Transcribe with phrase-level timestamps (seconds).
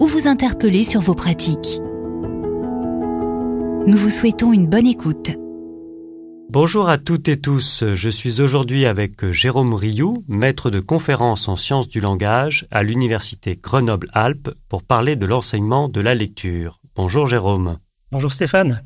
[0.00, 1.80] ou vous interpeller sur vos pratiques.
[3.86, 5.30] Nous vous souhaitons une bonne écoute.
[6.50, 11.56] Bonjour à toutes et tous, je suis aujourd'hui avec Jérôme Rioux, maître de conférences en
[11.56, 16.80] sciences du langage à l'Université Grenoble-Alpes pour parler de l'enseignement de la lecture.
[16.94, 17.78] Bonjour Jérôme.
[18.12, 18.84] Bonjour Stéphane.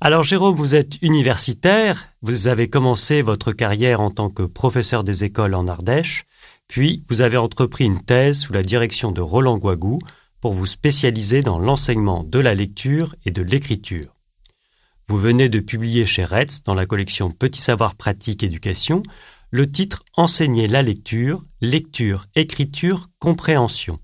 [0.00, 5.24] Alors Jérôme, vous êtes universitaire, vous avez commencé votre carrière en tant que professeur des
[5.24, 6.26] écoles en Ardèche,
[6.68, 9.98] puis vous avez entrepris une thèse sous la direction de Roland Guagou
[10.40, 14.14] pour vous spécialiser dans l'enseignement de la lecture et de l'écriture.
[15.08, 19.02] Vous venez de publier chez Retz, dans la collection Petit savoir pratique éducation,
[19.50, 24.00] le titre Enseigner la lecture, lecture, écriture, compréhension.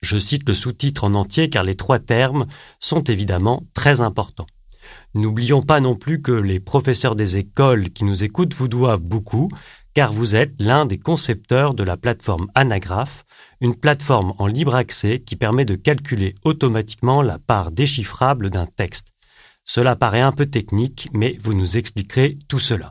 [0.00, 2.46] Je cite le sous-titre en entier car les trois termes
[2.78, 4.46] sont évidemment très importants.
[5.14, 9.50] N'oublions pas non plus que les professeurs des écoles qui nous écoutent vous doivent beaucoup,
[9.94, 13.24] car vous êtes l'un des concepteurs de la plateforme Anagraph,
[13.60, 19.08] une plateforme en libre accès qui permet de calculer automatiquement la part déchiffrable d'un texte.
[19.64, 22.90] Cela paraît un peu technique, mais vous nous expliquerez tout cela.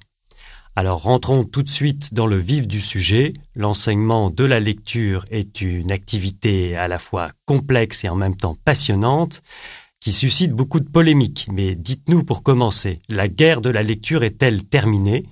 [0.75, 3.34] Alors rentrons tout de suite dans le vif du sujet.
[3.56, 8.56] L'enseignement de la lecture est une activité à la fois complexe et en même temps
[8.64, 9.42] passionnante
[10.00, 11.48] qui suscite beaucoup de polémiques.
[11.52, 15.25] Mais dites-nous pour commencer, la guerre de la lecture est-elle terminée?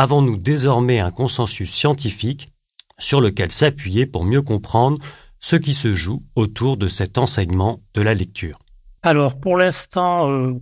[0.00, 2.52] Avons-nous désormais un consensus scientifique
[3.00, 4.98] sur lequel s'appuyer pour mieux comprendre
[5.40, 8.60] ce qui se joue autour de cet enseignement de la lecture?
[9.02, 10.52] Alors, pour l'instant, euh,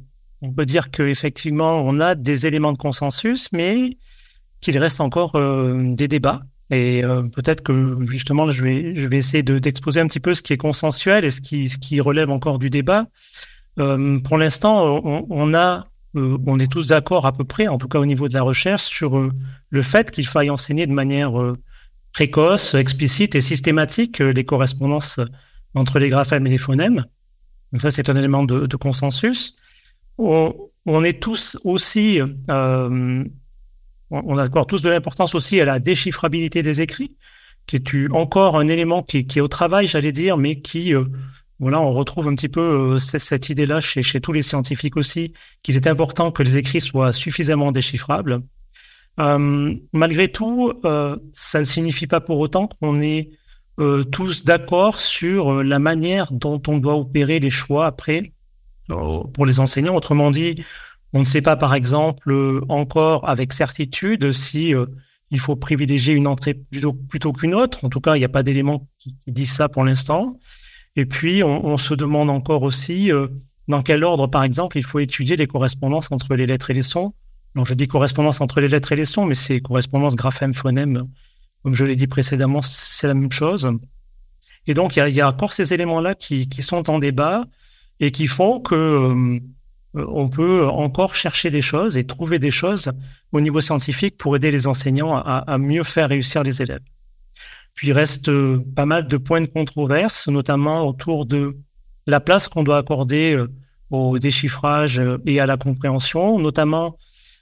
[0.41, 3.91] on peut dire qu'effectivement, on a des éléments de consensus, mais
[4.63, 6.41] qu'il reste encore euh, des débats.
[6.71, 10.57] Et euh, peut-être que justement, je vais, essayer d'exposer un petit peu ce qui est
[10.57, 13.05] consensuel et ce qui, relève encore du débat.
[13.77, 17.99] Pour l'instant, on, a, euh, on est tous d'accord à peu près, en tout cas
[17.99, 19.31] au niveau de la recherche, sur euh,
[19.71, 21.33] le fait qu'il faille enseigner de manière
[22.13, 25.21] précoce, explicite et systématique les correspondances
[25.75, 27.05] entre les graphèmes et les phonèmes.
[27.73, 29.55] Donc ça, c'est un élément de, consensus.
[30.19, 33.25] On, est tous aussi, euh,
[34.11, 37.17] on accorde tous de l'importance aussi à la déchiffrabilité des écrits,
[37.67, 40.95] qui est encore un élément qui est au travail, j'allais dire, mais qui
[41.59, 45.77] voilà, on retrouve un petit peu euh, cette idée-là chez, tous les scientifiques aussi, qu'il
[45.77, 48.41] est important que les écrits soient suffisamment déchiffrables.
[49.19, 53.31] Malgré tout, euh, ça ne signifie pas pour autant qu'on est
[53.81, 58.33] euh, tous d'accord sur la manière dont on doit opérer les choix après
[58.89, 59.97] pour les enseignants.
[59.97, 60.63] Autrement dit,
[61.15, 64.75] on ne sait pas, par exemple, encore avec certitude si
[65.31, 66.55] il faut privilégier une entrée
[67.09, 67.85] plutôt, qu'une autre.
[67.87, 70.39] En tout cas, il n'y a pas d'éléments qui, qui ça pour l'instant.
[70.97, 73.27] Et puis, on, se demande encore aussi euh,
[73.69, 76.83] dans quel ordre, par exemple, il faut étudier les correspondances entre les lettres et les
[76.83, 77.13] sons.
[77.55, 81.05] Alors, je dis correspondance entre les lettres et les sons, mais c'est correspondance graphème-phonème.
[81.63, 83.71] Comme je l'ai dit précédemment, c'est la même chose.
[84.67, 87.45] Et donc, il y a, encore ces éléments-là qui, sont en débat
[88.01, 89.39] et qui font que euh,
[89.95, 92.91] on peut encore chercher des choses et trouver des choses
[93.33, 96.81] au niveau scientifique pour aider les enseignants à mieux faire réussir les élèves.
[97.77, 101.59] Puis il reste euh, pas mal de points de controverse, notamment autour de
[102.07, 103.49] la place qu'on doit accorder euh,
[103.91, 106.97] au déchiffrage euh, et à la compréhension, notamment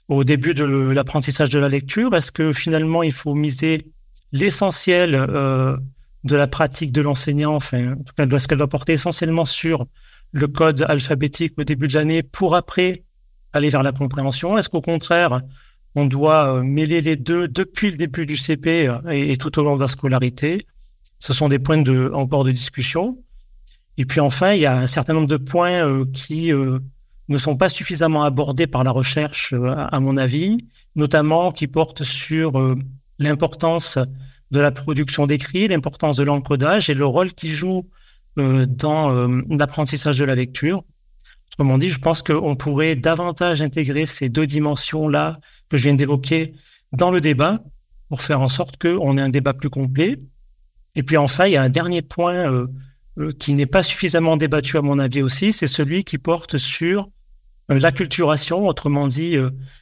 [0.09, 2.13] au début de l'apprentissage de la lecture.
[2.13, 3.85] Est-ce que finalement il faut miser
[4.33, 9.45] l'essentiel de la pratique de l'enseignant, enfin, en tout cas, est-ce qu'elle doit porter essentiellement
[9.45, 9.87] sur
[10.31, 13.03] le code alphabétique au début de l'année pour après
[13.53, 14.59] aller vers la compréhension?
[14.59, 15.41] Est-ce qu'au contraire,
[15.95, 19.63] on doit euh, mêler les deux depuis le début du CP euh, et, tout au
[19.63, 20.67] long de la scolarité.
[21.19, 23.17] Ce sont des points de, encore de discussion.
[23.97, 27.55] Et puis enfin, il y a un certain nombre de points euh, qui ne sont
[27.55, 30.57] pas suffisamment abordés par la recherche, à mon avis,
[30.95, 32.75] notamment qui portent sur
[33.17, 33.97] l'importance
[34.51, 37.89] de la production d'écrits, l'importance de l'encodage et le rôle qu'il joue
[38.35, 40.83] dans l'apprentissage de la lecture.
[41.55, 46.51] Autrement dit, je pense qu'on pourrait davantage intégrer ces deux dimensions-là que je viens d'évoquer
[46.91, 47.59] dans le débat
[48.09, 50.19] pour faire en sorte qu'on ait un débat plus complet.
[50.95, 52.67] Et puis enfin, il y a un dernier point euh,
[53.19, 57.09] euh, qui n'est pas suffisamment débattu à mon avis aussi, c'est celui qui porte sur
[57.71, 59.37] euh, l'acculturation, autrement dit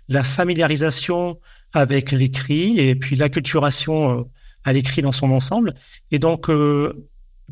[0.09, 1.39] la familiarisation
[1.73, 4.29] avec l'écrit et puis l'acculturation
[4.63, 5.73] à l'écrit dans son ensemble.
[6.11, 6.51] Et donc,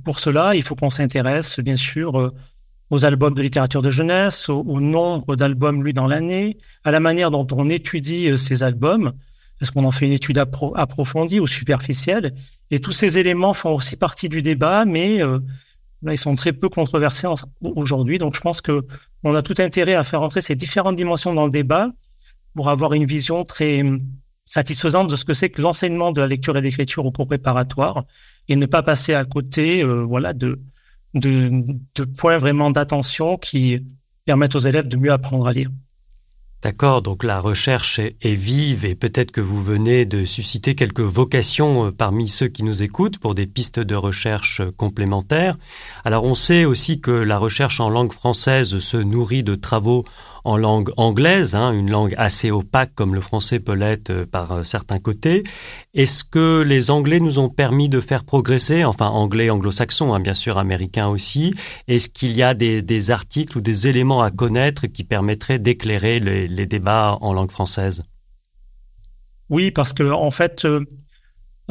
[0.04, 2.32] pour cela, il faut qu'on s'intéresse bien sûr
[2.92, 7.32] aux albums de littérature de jeunesse, au, nombre d'albums lus dans l'année, à la manière
[7.32, 9.14] dont on étudie euh, ces albums.
[9.62, 12.34] Est-ce qu'on en fait une étude approfondie ou superficielle?
[12.70, 15.40] Et tous ces éléments font aussi partie du débat, mais euh,
[16.10, 17.28] ils sont très peu controversés
[17.62, 18.18] aujourd'hui.
[18.18, 18.86] Donc, je pense que
[19.24, 21.92] on a tout intérêt à faire entrer ces différentes dimensions dans le débat
[22.56, 24.02] pour avoir une vision très hum,
[24.44, 27.28] satisfaisante de ce que c'est que l'enseignement de la lecture et de l'écriture au cours
[27.28, 28.04] préparatoire
[28.50, 30.60] et ne pas passer à côté, euh, voilà, de,
[31.14, 31.64] de,
[31.96, 33.84] de points vraiment d'attention qui
[34.26, 35.70] permettent aux élèves de mieux apprendre à lire.
[36.62, 41.88] D'accord, donc la recherche est vive et peut-être que vous venez de susciter quelques vocations
[41.88, 45.58] euh, parmi ceux qui nous écoutent pour des pistes de recherche euh, complémentaires.
[46.06, 50.06] Alors on sait aussi que la recherche en langue française se nourrit de travaux
[50.44, 54.52] en langue anglaise, hein, une langue assez opaque comme le français peut l'être euh, par
[54.52, 55.44] euh, certains côtés.
[55.94, 60.34] Est-ce que les Anglais nous ont permis de faire progresser, enfin anglais, anglo-saxon, hein, bien
[60.34, 61.54] sûr, américain aussi
[61.88, 66.66] Est-ce qu'il y a des, articles ou des éléments à connaître qui permettraient d'éclairer les,
[66.66, 68.04] débats en langue française?
[69.50, 70.66] Oui, parce que en fait,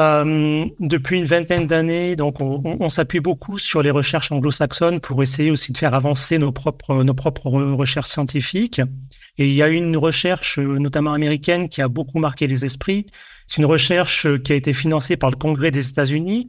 [0.01, 5.51] euh, depuis une vingtaine d'années, donc on, s'appuie beaucoup sur les recherches anglo-saxonnes pour essayer
[5.51, 8.81] aussi de faire avancer nos propres nos propres recherches scientifiques.
[9.37, 13.07] Et il y a une recherche, euh, notamment américaine, qui a beaucoup marqué les esprits.
[13.47, 16.47] C'est une recherche euh, qui a été financée par le Congrès des États-Unis,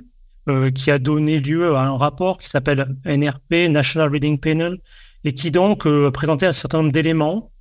[0.73, 4.79] qui a donné lieu à un rapport qui s'appelle NRP, National Reading Panel,
[5.23, 7.51] et qui donc présentait un certain nombre d'éléments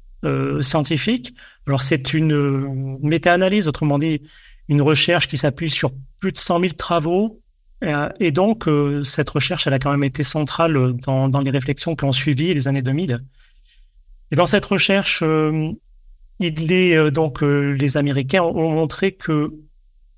[0.63, 1.35] scientifiques.
[1.67, 4.23] Alors c'est une méta-analyse, autrement dit,
[4.71, 5.91] une recherche qui s'appuie sur
[6.21, 7.41] plus de 100 000 travaux.
[7.85, 11.97] Euh, et donc, euh, cette recherche, elle a quand même été centrale dans, les réflexions
[11.97, 13.19] qui ont suivi les années 2000.
[14.31, 15.73] Et dans cette recherche, euh,
[16.39, 19.53] il est, donc les Américains ont montré que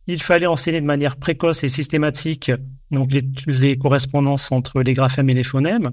[0.07, 2.51] il fallait enseigner de manière précoce et systématique
[2.93, 3.11] donc
[3.47, 5.91] les correspondances entre les graphèmes et les phonèmes.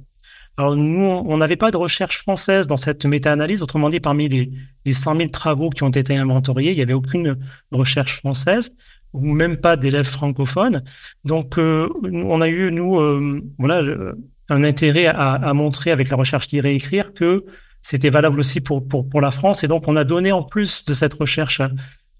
[0.60, 3.64] Alors nous, on n'avait pas de recherche française dans cette méta-analyse.
[3.64, 4.52] Autrement dit, parmi les,
[4.84, 7.38] les 100 000 travaux qui ont été inventoriés, il n'y avait aucune
[7.72, 8.76] recherche française
[9.14, 10.84] ou même pas d'élèves francophones.
[11.24, 14.14] Donc, euh, on a eu, nous, euh, voilà,
[14.50, 17.46] un intérêt à, montrer avec la recherche lire et écrire que
[17.82, 19.64] c'était valable aussi pour, pour, pour la France.
[19.64, 21.62] Et donc, on a donné en plus de cette recherche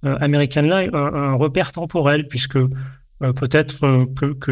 [0.06, 2.58] euh, américaine-là un, un, repère temporel, puisque
[3.20, 4.52] peut-être que, que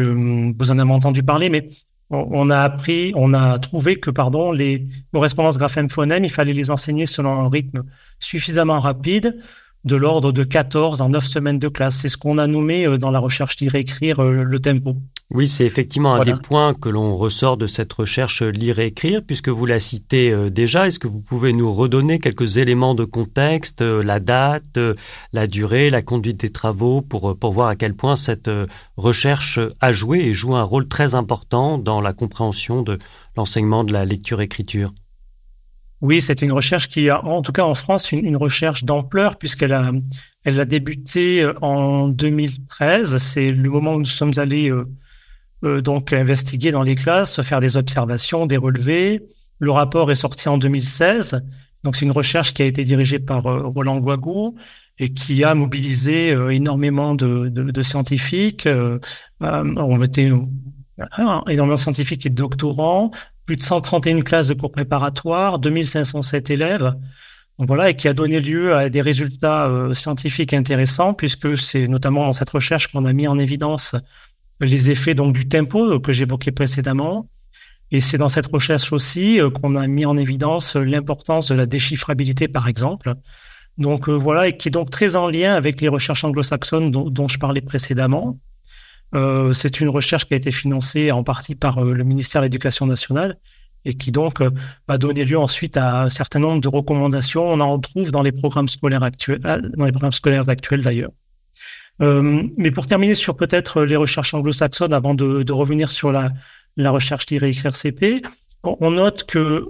[0.58, 1.64] vous en avez entendu parler, mais
[2.10, 7.06] on a appris, on a trouvé que pardon, les correspondances graphèmes-phonèmes, il fallait les enseigner
[7.06, 7.82] selon un rythme
[8.18, 9.38] suffisamment rapide,
[9.88, 11.96] de l'ordre de 14 en 9 semaines de classe.
[11.96, 14.96] C'est ce qu'on a nommé euh, dans la recherche lire-écrire euh, le tempo.
[15.30, 19.22] Oui, c'est effectivement un des points que l'on ressort de cette recherche lire et écrire,
[19.22, 20.86] puisque vous la citez euh, déjà.
[20.86, 24.94] Est-ce que vous pouvez nous redonner quelques éléments de contexte, euh, la date, euh,
[25.34, 28.50] la durée, la conduite des travaux, pour, pour voir à quel point cette
[28.96, 32.98] recherche a joué et joue un rôle très important dans la compréhension de
[33.36, 34.94] l'enseignement de la lecture-écriture?
[36.00, 39.72] Oui, c'est une recherche qui a, en tout cas en France, une, recherche d'ampleur, puisqu'elle
[39.72, 39.90] a,
[40.44, 43.16] elle a débuté en 2013.
[43.18, 44.72] C'est le moment où nous sommes allés
[45.64, 49.22] euh, donc investiguer dans les classes, faire des observations, des relevés.
[49.58, 51.42] Le rapport est sorti en 2016.
[51.84, 54.56] Donc c'est une recherche qui a été dirigée par euh, Roland Guagou
[54.98, 58.66] et qui a mobilisé euh, énormément de, de, scientifiques.
[58.66, 58.98] Euh,
[59.40, 60.30] on était
[61.18, 63.12] énormément de scientifiques et de doctorants,
[63.48, 66.92] plus de 131 classes de cours préparatoires, 2507 élèves.
[67.58, 72.26] Donc voilà, et qui a donné lieu à des résultats scientifiques intéressants, puisque c'est notamment
[72.26, 73.96] dans cette recherche qu'on a mis en évidence
[74.60, 77.26] les effets donc du tempo que j'évoquais précédemment.
[77.90, 81.64] Et c'est dans cette recherche aussi euh, qu'on a mis en évidence l'importance de la
[81.64, 83.14] déchiffrabilité, par exemple.
[83.78, 87.28] Donc euh, voilà, et qui est donc très en lien avec les recherches anglo-saxonnes dont,
[87.28, 88.38] je parlais précédemment.
[89.14, 92.86] Euh, c'est une recherche qui a été financée en partie par le ministère de l'Éducation
[92.86, 93.38] nationale
[93.84, 94.42] et qui donc
[94.98, 97.44] donner lieu ensuite à un certain nombre de recommandations.
[97.44, 99.40] On en retrouve dans les programmes scolaires actuels,
[99.76, 101.12] dans les programmes scolaires actuels d'ailleurs.
[102.00, 106.30] Euh, mais pour terminer sur peut-être les recherches anglo-saxonnes, avant de, revenir sur la,
[106.76, 108.22] la recherche écrire CP,
[108.62, 109.66] on, note que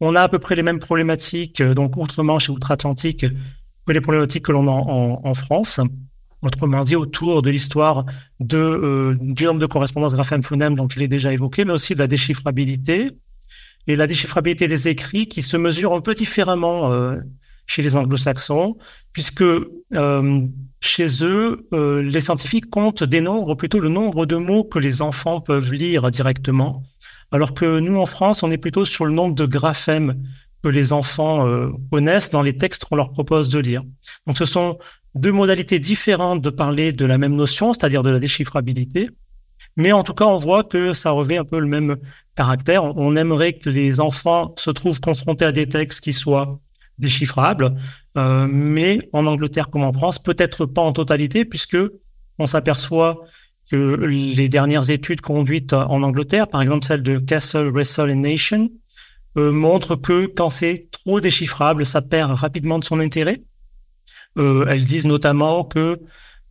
[0.00, 3.26] on a à peu près les mêmes problématiques, euh, donc outre-Manche et outre-Atlantique,
[3.86, 5.80] que les problématiques que l'on a en, France.
[6.42, 8.06] Autrement dit, autour de l'histoire
[8.40, 11.98] de euh, du nombre de correspondances graphèmes-phonèmes, donc je l'ai déjà évoqué, mais aussi de
[11.98, 13.10] la déchiffrabilité
[13.86, 17.16] et la déchiffrabilité des écrits qui se mesure un peu différemment euh,
[17.70, 18.76] chez les anglo-saxons,
[19.12, 20.46] puisque euh,
[20.80, 25.02] chez eux, euh, les scientifiques comptent des nombres, plutôt le nombre de mots que les
[25.02, 26.82] enfants peuvent lire directement,
[27.30, 30.20] alors que nous, en France, on est plutôt sur le nombre de graphèmes
[30.64, 33.82] que les enfants euh, connaissent dans les textes qu'on leur propose de lire.
[34.26, 34.78] Donc ce sont
[35.14, 39.10] deux modalités différentes de parler de la même notion, c'est-à-dire de la déchiffrabilité,
[39.76, 41.96] Mais en tout cas, on voit que ça revêt un peu le même
[42.34, 42.84] caractère.
[42.84, 46.60] On aimerait que les enfants se trouvent confrontés à des textes qui soient
[46.98, 47.76] déchiffrables,
[48.16, 51.78] euh, mais en Angleterre comme en France, peut-être pas en totalité, puisque
[52.38, 53.24] on s'aperçoit
[53.70, 58.68] que les dernières études conduites en Angleterre, par exemple celle de Castle, Russell Nation,
[59.38, 63.42] euh, montrent que quand c'est trop déchiffrable, ça perd rapidement de son intérêt.
[64.38, 65.98] Euh, elles disent notamment que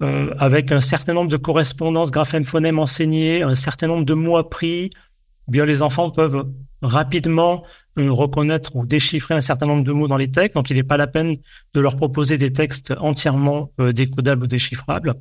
[0.02, 4.90] euh, avec un certain nombre de correspondances graphèmes-phonèmes enseignées, un certain nombre de mots appris,
[4.94, 6.46] eh bien les enfants peuvent
[6.82, 7.64] rapidement
[7.98, 10.56] euh, reconnaître ou déchiffrer un certain nombre de mots dans les textes.
[10.56, 11.38] Donc, il n'est pas la peine
[11.74, 15.16] de leur proposer des textes entièrement décodables ou déchiffrables.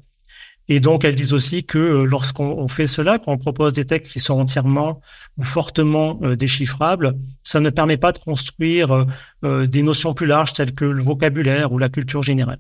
[0.69, 4.21] Et donc, elles disent aussi que euh, lorsqu'on fait cela, qu'on propose des textes qui
[4.21, 5.01] sont entièrement
[5.37, 9.07] ou fortement déchiffrables, ça ne permet pas de construire
[9.43, 12.59] des notions plus larges telles que le vocabulaire ou la culture générale.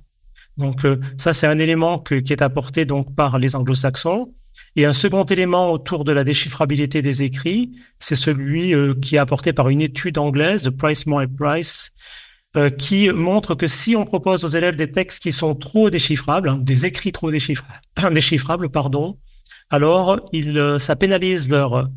[0.56, 0.86] Donc,
[1.16, 4.32] ça, c'est un élément qui est apporté donc par les anglo-saxons.
[4.76, 9.18] Et un second élément autour de la déchiffrabilité des écrits, c'est celui euh, qui est
[9.18, 12.27] apporté par une étude anglaise de Price More Price, euh,
[12.78, 16.59] qui montre que si on propose aux élèves des textes qui sont trop déchiffrables, hein,
[16.61, 17.81] des écrits trop déchiffrables,
[18.12, 19.19] déchiffrables pardon,
[19.71, 21.88] alors il, euh, ça pénalise leur,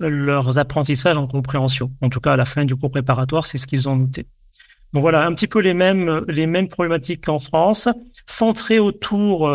[0.00, 1.92] leurs apprentissages en compréhension.
[2.00, 4.26] En tout cas, à la fin du cours préparatoire, c'est ce qu'ils ont noté.
[4.92, 7.88] Donc voilà, un petit peu les mêmes les mêmes problématiques qu'en France,
[8.26, 9.48] centrées autour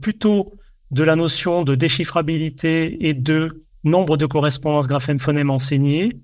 [0.00, 0.54] plutôt
[0.90, 6.16] de la notion de déchiffrabilité et de nombre de correspondances graphèmes-phonèmes enseignées.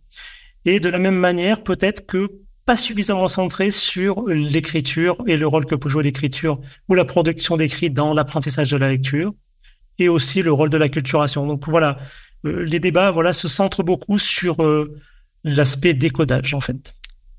[0.65, 2.31] Et de la même manière, peut-être que
[2.67, 7.57] pas suffisamment centré sur l'écriture et le rôle que peut jouer l'écriture ou la production
[7.57, 9.33] d'écrits dans l'apprentissage de la lecture
[9.99, 11.47] et aussi le rôle de la culturation.
[11.47, 11.97] Donc voilà,
[12.45, 14.93] euh, les débats voilà se centrent beaucoup sur euh,
[15.45, 16.95] l'aspect décodage en fait.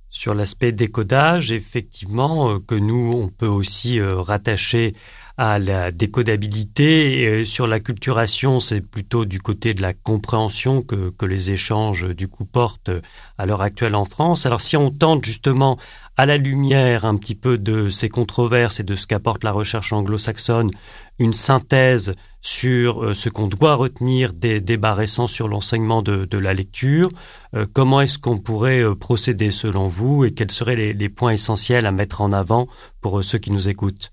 [0.09, 4.95] Sur l'aspect décodage, effectivement, euh, que nous on peut aussi rattacher
[5.37, 7.27] à la décodabilité.
[7.27, 12.07] Euh, sur la culturation, c'est plutôt du côté de la compréhension que, que les échanges
[12.15, 12.89] du coup portent
[13.37, 14.47] à l'heure actuelle en France.
[14.47, 15.77] Alors si on tente justement
[16.17, 19.93] à la lumière un petit peu de ces controverses et de ce qu'apporte la recherche
[19.93, 20.71] anglo-saxonne,
[21.19, 26.37] une synthèse sur euh, ce qu'on doit retenir des débats récents sur l'enseignement de, de,
[26.39, 27.11] la lecture.
[27.53, 31.91] Euh, comment est-ce qu'on pourrait procéder selon vous et quels seraient les, points essentiels à
[31.91, 32.67] mettre en avant
[33.01, 34.11] pour ceux qui nous écoutent?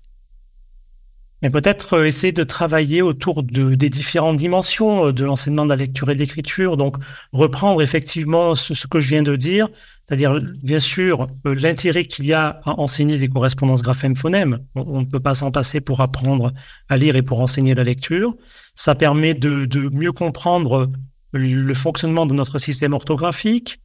[1.49, 5.75] Peut-être euh, essayer de travailler autour de, des différentes dimensions euh, de l'enseignement de la
[5.75, 6.77] lecture et de l'écriture.
[6.77, 6.97] Donc,
[7.33, 9.67] reprendre effectivement ce, que je viens de dire,
[10.05, 14.59] c'est-à-dire, bien sûr, euh, l'intérêt qu'il y a à enseigner des correspondances graphèmes-phonèmes.
[14.75, 16.53] On ne peut pas s'en passer pour apprendre
[16.89, 18.35] à lire et pour enseigner la lecture.
[18.73, 20.89] Ça permet de mieux comprendre
[21.33, 23.79] le fonctionnement de notre système orthographique.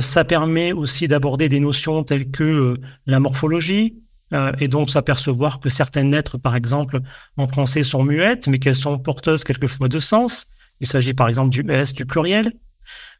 [0.00, 3.94] ça permet aussi d'aborder des notions telles que la morphologie,
[4.32, 7.00] euh, et donc s'apercevoir que certaines lettres, par exemple,
[7.36, 10.46] en français sont muettes, mais qu'elles sont porteuses quelquefois de sens.
[10.80, 12.52] Il s'agit par exemple du S, du pluriel.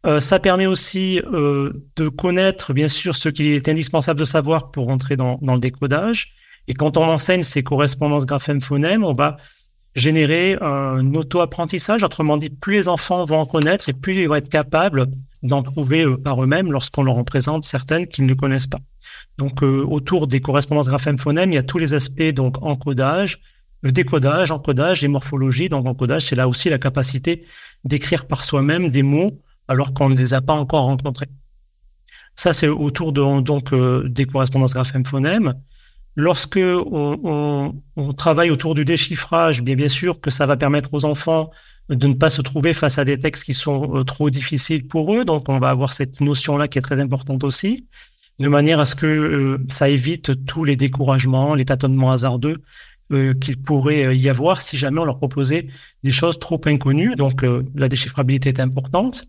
[0.05, 4.71] Euh, ça permet aussi euh, de connaître, bien sûr, ce qu'il est indispensable de savoir
[4.71, 6.35] pour entrer dans, dans le décodage.
[6.69, 9.37] Et quand on enseigne ces correspondances graphèmes-phonèmes, on va
[9.95, 12.03] générer un auto-apprentissage.
[12.03, 15.07] Autrement dit, plus les enfants vont en connaître et plus ils vont être capables
[15.43, 18.81] d'en trouver par eux-mêmes lorsqu'on leur en présente certaines qu'ils ne connaissent pas.
[19.39, 23.41] Donc euh, autour des correspondances graphèmes-phonèmes, il y a tous les aspects donc encodage,
[23.83, 25.69] décodage, encodage et morphologie.
[25.69, 27.45] Donc encodage, c'est là aussi la capacité
[27.85, 31.29] d'écrire par soi-même des mots alors qu'on ne les a pas encore rencontrés.
[32.35, 35.55] Ça, c'est autour de, donc euh, des correspondances graphèmes-phonèmes.
[36.19, 37.75] Lorsque on,
[38.17, 41.51] travaille autour du déchiffrage, bien bien sûr que ça va permettre aux enfants
[41.91, 45.15] de ne pas se trouver face à des textes qui sont euh, trop difficiles pour
[45.15, 45.25] eux.
[45.25, 47.87] Donc, on va avoir cette notion-là qui est très importante aussi
[48.39, 52.59] de manière à ce que euh, ça évite tous les découragements, les tâtonnements hasardeux
[53.13, 55.69] euh, qu'il pourrait euh, y avoir si jamais on leur proposait
[56.03, 57.15] des choses trop inconnues.
[57.17, 59.25] Donc la déchiffrabilité est importante.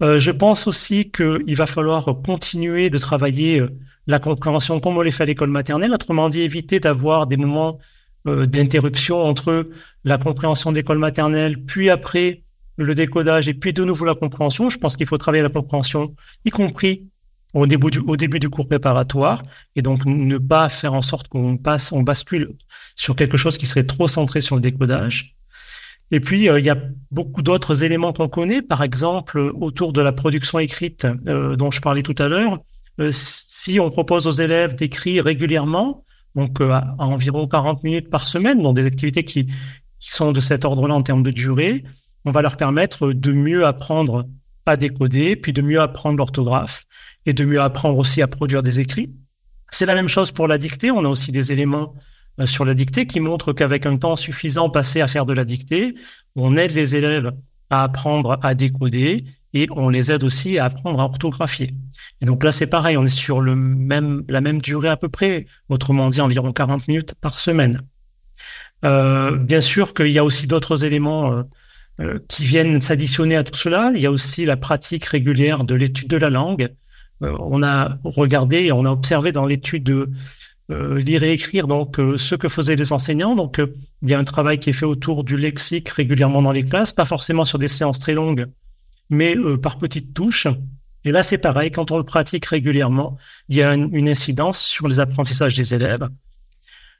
[0.00, 3.62] je pense aussi qu'il va falloir continuer de travailler
[4.06, 7.78] la compréhension comme on l'a fait à l'école maternelle, autrement dit éviter d'avoir des moments
[8.24, 9.64] d'interruption entre
[10.04, 12.44] la compréhension de l'école maternelle, puis après
[12.76, 14.70] le décodage et puis de nouveau la compréhension.
[14.70, 17.08] Je pense qu'il faut travailler la compréhension, y compris
[17.54, 19.42] au début du, au début du cours préparatoire
[19.74, 22.54] et donc ne pas faire en sorte qu'on passe, on bascule
[22.94, 25.34] sur quelque chose qui serait trop centré sur le décodage.
[26.10, 26.78] Et puis, euh, il y a
[27.10, 31.80] beaucoup d'autres éléments qu'on connaît, par exemple, autour de la production écrite euh, dont je
[31.80, 32.60] parlais tout à l'heure.
[32.98, 38.62] Euh, si on propose aux élèves d'écrire régulièrement, donc à, environ 40 minutes par semaine,
[38.62, 39.46] dans des activités qui,
[39.98, 41.84] qui sont de cet ordre-là en termes de durée,
[42.24, 44.26] on va leur permettre de mieux apprendre
[44.64, 46.84] à décoder, puis de mieux apprendre l'orthographe
[47.28, 49.12] et de mieux apprendre aussi à produire des écrits.
[49.70, 50.90] C'est la même chose pour la dictée.
[50.90, 51.94] On a aussi des éléments
[52.40, 55.44] euh, sur la dictée qui montrent qu'avec un temps suffisant passé à faire de la
[55.44, 55.94] dictée,
[56.36, 57.32] on aide les élèves
[57.70, 61.74] à apprendre à décoder et on les aide aussi à apprendre à orthographier.
[62.22, 65.10] Et donc là, c'est pareil, on est sur le même, la même durée à peu
[65.10, 67.80] près, autrement dit environ 40 minutes par semaine.
[68.84, 71.42] Euh, bien sûr qu'il y a aussi d'autres éléments
[72.00, 73.90] euh, qui viennent s'additionner à tout cela.
[73.94, 76.68] Il y a aussi la pratique régulière de l'étude de la langue.
[77.22, 80.10] Euh, on a regardé et on a observé dans l'étude de
[80.70, 83.34] euh, lire et écrire donc ce que faisaient les enseignants.
[83.34, 83.60] Donc
[84.02, 86.92] il y a un travail qui est fait autour du lexique régulièrement dans les classes,
[86.92, 88.46] pas forcément sur des séances très longues,
[89.10, 90.46] mais par petites touches.
[91.04, 93.16] Et là, c'est pareil, quand on le pratique régulièrement,
[93.48, 96.08] il y a une incidence sur les apprentissages des élèves.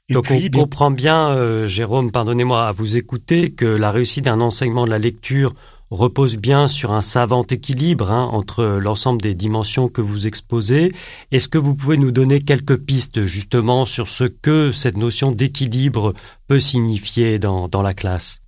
[0.09, 4.85] Donc on comprend bien, euh, Jérôme, pardonnez-moi à vous écouter, que la réussite d'un enseignement
[4.85, 5.53] de la lecture
[5.91, 10.93] repose bien sur un savant équilibre hein, entre l'ensemble des dimensions que vous exposez.
[11.31, 16.13] Est-ce que vous pouvez nous donner quelques pistes justement sur ce que cette notion d'équilibre
[16.47, 18.41] peut signifier dans, la classe?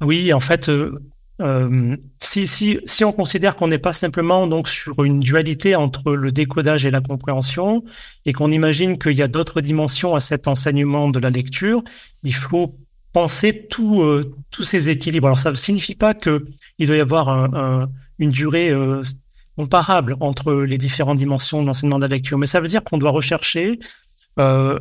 [0.00, 0.98] Oui, en fait, euh,
[1.40, 6.14] euh, si, si, si on considère qu'on n'est pas simplement donc sur une dualité entre
[6.14, 7.82] le décodage et la compréhension,
[8.26, 11.82] et qu'on imagine qu'il y a d'autres dimensions à cet enseignement de la lecture,
[12.22, 12.76] il faut
[13.14, 15.28] penser euh, tous ces équilibres.
[15.28, 16.42] Alors ça ne signifie pas qu'il
[16.80, 19.02] doit y avoir un, une durée euh,
[19.56, 22.98] comparable entre les différentes dimensions de l'enseignement de la lecture, mais ça veut dire qu'on
[22.98, 23.78] doit rechercher
[24.40, 24.78] euh,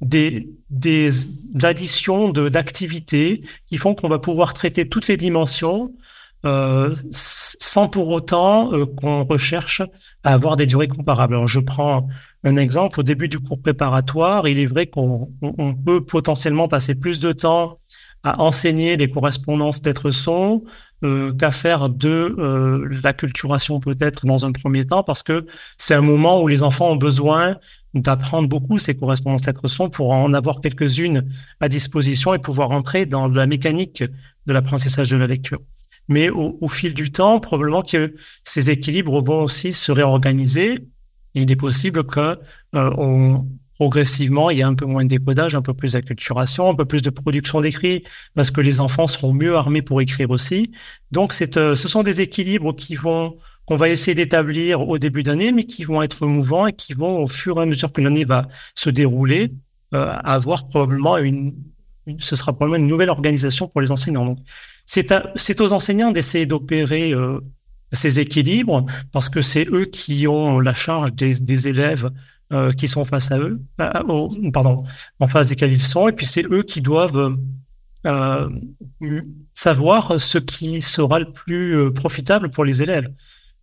[0.00, 1.10] des, des
[1.62, 5.92] additions d'activités qui font qu'on va pouvoir traiter toutes les dimensions
[6.44, 9.82] euh, sans pour autant euh, qu'on recherche
[10.22, 11.34] à avoir des durées comparables.
[11.34, 12.06] Alors je prends
[12.44, 13.00] un exemple.
[13.00, 17.32] Au début du cours préparatoire, il est vrai qu'on on peut potentiellement passer plus de
[17.32, 17.78] temps
[18.24, 20.64] à enseigner les correspondances d'être-son
[21.04, 25.44] euh, qu'à faire de euh, l'acculturation peut-être dans un premier temps, parce que
[25.76, 27.56] c'est un moment où les enfants ont besoin
[27.92, 31.28] d'apprendre beaucoup ces correspondances d'être son pour en avoir quelques-unes
[31.60, 34.02] à disposition et pouvoir entrer dans la mécanique
[34.46, 35.60] de l'apprentissage de la lecture.
[36.08, 40.86] Mais au, au, fil du temps, probablement que ces équilibres vont aussi se réorganiser.
[41.34, 42.38] il est possible que
[42.74, 46.68] euh, on, progressivement, il y a un peu moins de décodage, un peu plus d'acculturation,
[46.70, 50.30] un peu plus de production d'écrit, parce que les enfants seront mieux armés pour écrire
[50.30, 50.70] aussi.
[51.10, 55.50] Donc, euh, ce sont des équilibres qui vont qu'on va essayer d'établir au début d'année,
[55.50, 58.26] mais qui vont être mouvants et qui vont, au fur et à mesure que l'année
[58.26, 59.52] va se dérouler,
[59.94, 61.54] euh, avoir probablement une,
[62.18, 64.24] ce sera probablement une nouvelle organisation pour les enseignants.
[64.24, 64.38] Donc,
[64.86, 67.40] c'est, c'est aux enseignants d'essayer d'opérer euh,
[67.92, 72.10] ces équilibres parce que c'est eux qui ont la charge des, des élèves
[72.52, 74.84] euh, qui sont face à eux, euh, pardon,
[75.18, 77.36] en face desquels ils sont, et puis c'est eux qui doivent
[78.06, 78.50] euh,
[79.54, 83.08] savoir ce qui sera le plus euh, profitable pour les élèves.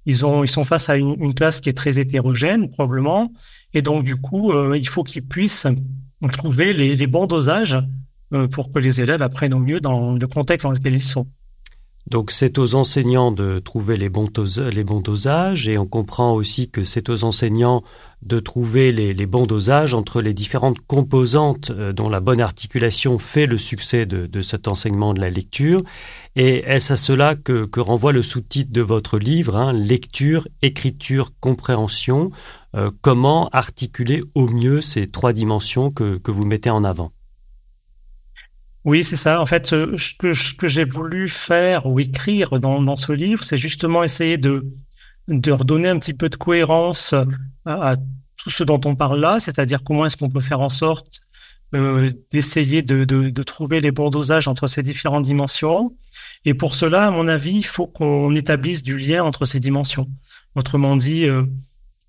[0.05, 3.31] Ils, ont, ils sont face à une, classe qui est très hétérogène, probablement.
[3.73, 5.67] Et donc, du coup, euh, il faut qu'ils puissent
[6.33, 7.81] trouver les, les bons dosages euh,
[8.51, 11.27] pour que les élèves apprennent au mieux dans le contexte dans lequel ils sont.
[12.07, 16.69] Donc c'est aux enseignants de trouver les bons, les bons dosages et on comprend aussi
[16.69, 17.83] que c'est aux enseignants
[18.23, 23.17] de trouver les, les, bons dosages entre les différentes composantes euh, dont la bonne articulation
[23.17, 25.83] fait le succès de, de cet enseignement de la lecture.
[26.35, 31.31] Et est-ce à cela que, que renvoie le sous-titre de votre livre, hein, Lecture, écriture,
[31.39, 32.31] compréhension
[32.75, 37.11] euh, Comment articuler au mieux ces trois dimensions que, que vous mettez en avant
[38.85, 39.41] oui, c'est ça.
[39.41, 40.13] En fait, euh, ce
[40.53, 44.63] que, j'ai voulu faire ou écrire dans, ce livre, c'est justement essayer de,
[45.27, 47.95] redonner un petit peu de cohérence à, à
[48.37, 51.21] tout ce dont on parle là, c'est-à-dire comment est-ce qu'on peut faire en sorte
[51.73, 55.95] euh, d'essayer de, trouver les bons dosages entre ces différentes dimensions.
[56.43, 60.09] Et pour cela, à mon avis, il faut qu'on établisse du lien entre ces dimensions.
[60.55, 61.43] Autrement dit, euh,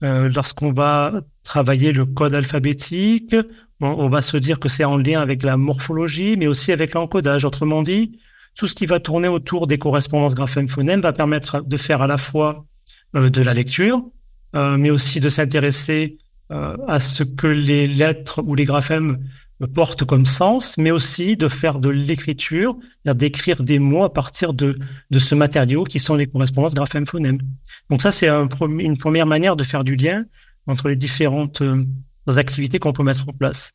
[0.03, 1.13] euh, lorsqu'on va
[1.45, 3.37] travailler le code alphabétique,
[3.83, 7.45] on, va se dire que c'est en lien avec la morphologie, mais aussi avec l'encodage.
[7.45, 8.19] Autrement dit,
[8.57, 12.19] tout ce qui va tourner autour des correspondances graphèmes-phonèmes va permettre de faire à la
[12.19, 12.65] fois
[13.17, 14.03] euh, de la lecture,
[14.55, 16.19] euh, mais aussi de s'intéresser
[16.53, 19.19] euh, à ce que les lettres ou les graphèmes
[19.75, 24.77] portent comme sens, mais aussi de faire de l'écriture, d'écrire des mots à partir de,
[25.17, 27.39] ce matériau qui sont les correspondances graphèmes-phonèmes.
[27.89, 30.25] Donc ça, c'est un une première manière de faire du lien
[30.67, 31.63] entre les différentes
[32.29, 33.73] activités qu'on peut mettre en place.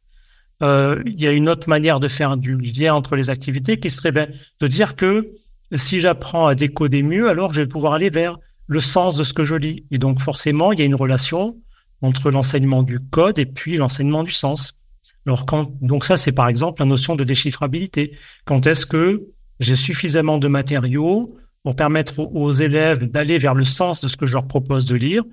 [0.64, 3.90] Euh, il y a une autre manière de faire du lien entre les activités qui
[3.90, 5.28] serait ben, de dire que
[5.76, 9.34] si j'apprends à décoder mieux, alors je vais pouvoir aller vers le sens de ce
[9.34, 9.86] que je lis.
[9.92, 11.58] Et donc forcément, il y a une relation
[12.02, 14.78] entre l'enseignement du code et puis l'enseignement du sens.
[15.26, 18.14] Alors quand, donc ça, c'est par exemple la notion de déchiffrabilité.
[18.46, 19.28] Quand est-ce que
[19.60, 24.26] j'ai suffisamment de matériaux pour permettre aux élèves d'aller vers le sens de ce que
[24.26, 25.24] je leur propose de lire?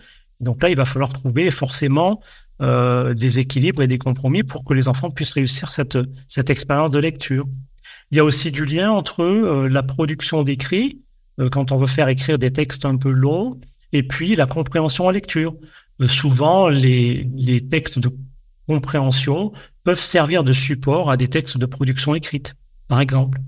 [0.40, 2.20] Donc là, il va falloir trouver forcément
[2.60, 6.98] des équilibres et des compromis pour que les enfants puissent réussir cette, cette expérience de
[6.98, 7.46] lecture.
[8.10, 9.24] Il y a aussi du lien entre
[9.68, 11.02] la production d'écrits,
[11.50, 13.58] quand on veut faire écrire des textes un peu longs,
[13.92, 15.54] et puis la compréhension en lecture.
[16.06, 18.10] souvent, les, les textes de
[18.66, 19.52] compréhension
[19.84, 22.54] peuvent servir de support à des textes de production écrite,
[22.88, 23.40] par exemple.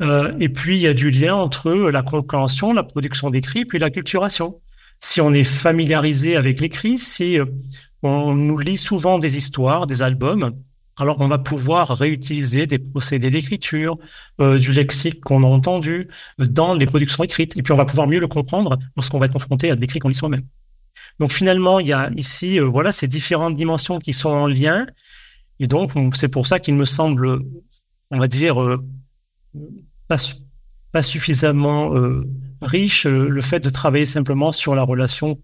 [0.00, 3.78] Euh, et puis, il y a du lien entre la compréhension, la production d'écrit, puis
[3.78, 4.60] la culturation.
[5.00, 7.44] Si on est familiarisé avec l'écrit, si euh,
[8.02, 10.52] on nous lit souvent des histoires, des albums,
[10.98, 13.98] alors on va pouvoir réutiliser des procédés d'écriture,
[14.40, 17.56] euh, du lexique qu'on a entendu dans les productions écrites.
[17.56, 19.98] Et puis, on va pouvoir mieux le comprendre lorsqu'on va être confronté à des écrits
[19.98, 20.44] qu'on lit soi-même.
[21.18, 24.86] Donc, finalement, il y a ici, voilà, ces différentes dimensions qui sont en lien.
[25.60, 27.40] Et donc, c'est pour ça qu'il me semble,
[28.10, 28.56] on va dire,
[30.08, 32.26] pas, suffisamment euh,
[32.62, 35.38] riche euh, le fait de travailler simplement sur la relation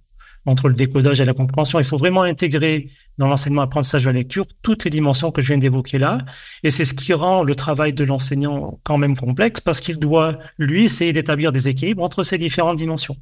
[0.46, 1.78] entre le décodage et la compréhension.
[1.78, 5.48] Il faut vraiment intégrer dans l'enseignement apprentissage de la lecture toutes les dimensions que je
[5.48, 6.18] viens d'évoquer là.
[6.62, 10.38] Et c'est ce qui rend le travail de l'enseignant quand même complexe parce qu'il doit,
[10.59, 13.16] lui, essayer d'établir des équilibres entre ces différentes dimensions.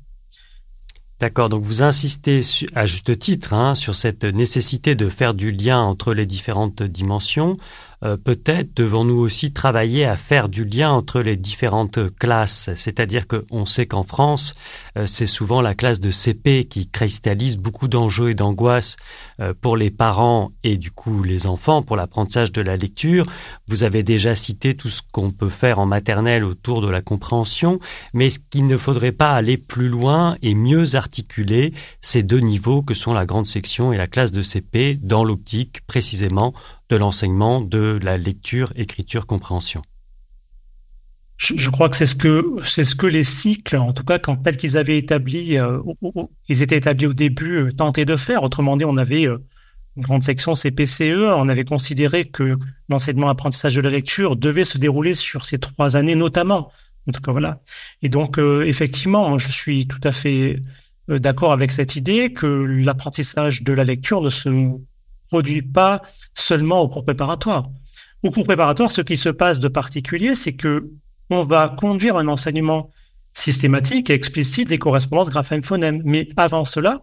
[1.20, 2.40] D'accord, donc vous insistez
[2.74, 7.58] à juste titre hein, sur cette nécessité de faire du lien entre les différentes dimensions.
[8.02, 12.70] Euh, peut-être devons-nous aussi travailler à faire du lien entre les différentes classes.
[12.74, 14.54] C'est-à-dire qu'on sait qu'en France,
[14.96, 18.96] euh, c'est souvent la classe de CP qui cristallise beaucoup d'enjeux et d'angoisses
[19.40, 23.26] euh, pour les parents et du coup les enfants pour l'apprentissage de la lecture.
[23.68, 27.80] Vous avez déjà cité tout ce qu'on peut faire en maternelle autour de la compréhension,
[28.14, 32.82] mais est-ce qu'il ne faudrait pas aller plus loin et mieux articuler ces deux niveaux
[32.82, 36.54] que sont la grande section et la classe de CP dans l'optique précisément
[36.90, 39.82] de l'enseignement de la lecture, écriture, compréhension.
[41.36, 44.36] Je, crois que c'est ce que c'est ce que les cycles, en tout cas quand
[44.36, 45.80] tels qu'ils avaient établi, euh,
[46.48, 48.42] ils étaient établis au début, euh, tentaient de faire.
[48.42, 49.38] Autrement dit, on avait euh,
[49.96, 52.58] une grande section CPCE, on avait considéré que
[52.90, 56.70] l'enseignement apprentissage de la lecture devait se dérouler sur ces trois années notamment.
[57.08, 57.62] En tout cas, voilà.
[58.02, 60.60] Et donc, effectivement, je suis tout à fait
[61.08, 64.50] d'accord avec cette idée que l'apprentissage de la lecture ne se
[65.30, 66.02] produit pas
[66.34, 67.64] seulement au cours préparatoire.
[68.22, 70.90] Au cours préparatoire, ce qui se passe de particulier, c'est que
[71.30, 72.90] on va conduire un enseignement
[73.32, 76.02] systématique et explicite des correspondances graphèmes-phonèmes.
[76.04, 77.02] Mais avant cela,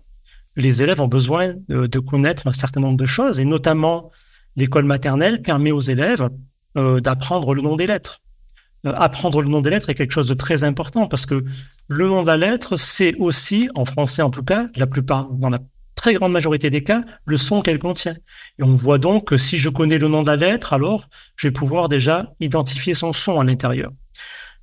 [0.57, 4.11] les élèves ont besoin de, connaître un certain nombre de choses, et notamment
[4.57, 6.29] l'école maternelle permet aux élèves
[6.77, 8.21] euh, d'apprendre le nom des lettres.
[8.85, 11.45] Euh, apprendre le nom des lettres est quelque chose de très important parce que
[11.87, 15.49] le nom de la lettre, c'est aussi, en français en tout cas, la plupart, dans
[15.49, 15.59] la
[15.97, 18.15] très grande majorité des cas, le son qu'elle contient.
[18.59, 21.47] Et on voit donc que si je connais le nom de la lettre, alors je
[21.47, 23.91] vais pouvoir déjà identifier son son à l'intérieur.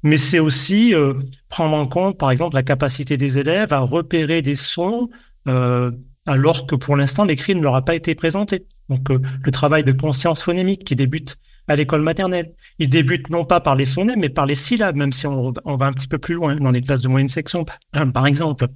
[0.03, 1.15] Mais c'est aussi euh,
[1.49, 5.09] prendre en compte, par exemple, la capacité des élèves à repérer des sons
[5.49, 5.91] euh,
[6.27, 8.67] alors que pour l'instant, l'écrit ne leur a pas été présenté.
[8.89, 11.37] Donc euh, le travail de conscience phonémique qui débute
[11.69, 12.53] à l'école maternelle.
[12.79, 15.87] Il débute non pas par les phonèmes, mais par les syllabes, même si on, va
[15.87, 17.65] un petit peu plus loin dans les classes de moyenne section,
[18.13, 18.67] par exemple.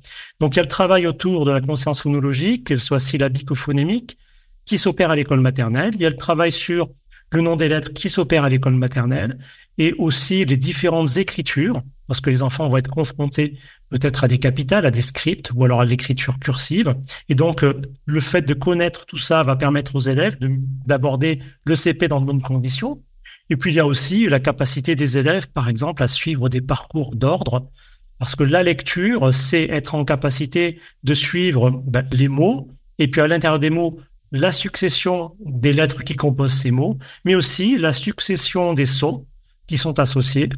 [0.41, 3.55] Donc il y a le travail autour de la conscience phonologique, qu'elle soit syllabique ou
[3.55, 4.17] phonémique,
[4.65, 5.93] qui s'opère à l'école maternelle.
[5.95, 6.89] Il y a le travail sur
[7.33, 9.39] le nom des lettres qui s'opère à l'école maternelle
[9.77, 13.59] et aussi les différentes écritures, parce que les enfants vont être confrontés
[13.91, 16.95] peut-être à des capitales, à des scripts ou alors à l'écriture cursive.
[17.29, 21.75] Et donc, euh, le fait de connaître tout ça va permettre aux élèves d'aborder le
[21.75, 23.03] CP dans de bonnes conditions.
[23.51, 26.61] Et puis, il y a aussi la capacité des élèves, par exemple, à suivre des
[26.61, 27.71] parcours d'ordre,
[28.19, 33.21] parce que la lecture, c'est être en capacité de suivre ben, les mots, et puis
[33.21, 33.99] à l'intérieur des mots,
[34.33, 39.27] la succession des lettres qui composent ces mots, mais aussi la succession des sons
[39.67, 40.49] qui sont associés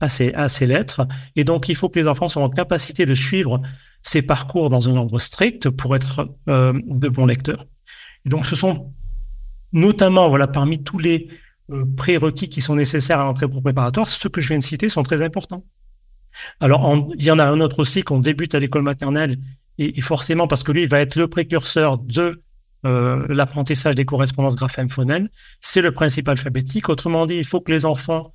[0.00, 1.06] à ces, à ces lettres.
[1.36, 3.60] Et donc, il faut que les enfants soient en capacité de suivre
[4.02, 7.66] ces parcours dans un ordre strict pour être euh, de bons lecteurs.
[8.24, 8.92] Et donc, ce sont
[9.72, 11.28] notamment, voilà, parmi tous les
[11.70, 14.88] euh, prérequis qui sont nécessaires à l'entrée pour préparatoire, ceux que je viens de citer
[14.88, 15.64] sont très importants.
[16.60, 19.38] Alors, il y en a un autre aussi qu'on débute à l'école maternelle,
[19.78, 22.42] et, et, forcément parce que lui, il va être le précurseur de
[22.86, 25.28] euh, l'apprentissage des correspondances graphèmes-phonèmes,
[25.60, 26.88] c'est le principe alphabétique.
[26.88, 28.32] Autrement dit, il faut que les enfants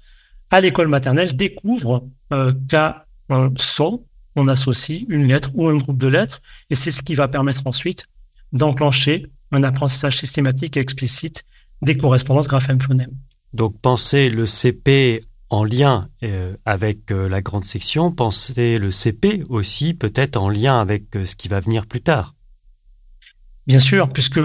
[0.55, 4.05] à l'école maternelle découvrent euh, qu'à un son,
[4.37, 7.67] on associe une lettre ou un groupe de lettres, et c'est ce qui va permettre
[7.67, 8.05] ensuite
[8.53, 11.43] d'enclencher un apprentissage systématique et explicite
[11.81, 13.11] des correspondances graphèmes-phonèmes.
[13.53, 19.43] Donc penser le CP en lien euh, avec euh, la grande section, penser le CP
[19.49, 22.33] aussi peut-être en lien avec ce qui va venir plus tard.
[23.67, 24.39] Bien sûr, puisque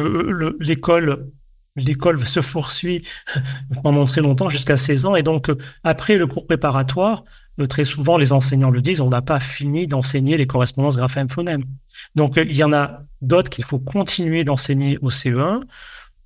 [0.59, 1.31] l'école
[1.77, 3.05] l'école se poursuit
[3.83, 5.17] pendant très longtemps, jusqu'à 16 ans.
[5.17, 5.51] Et donc,
[5.85, 7.25] après le cours préparatoire,
[7.61, 11.65] euh, très souvent, les enseignants le disent, on n'a pas fini d'enseigner les correspondances graphèmes-phonèmes.
[12.15, 15.63] Donc, il y en a d'autres qu'il faut continuer d'enseigner au CE1.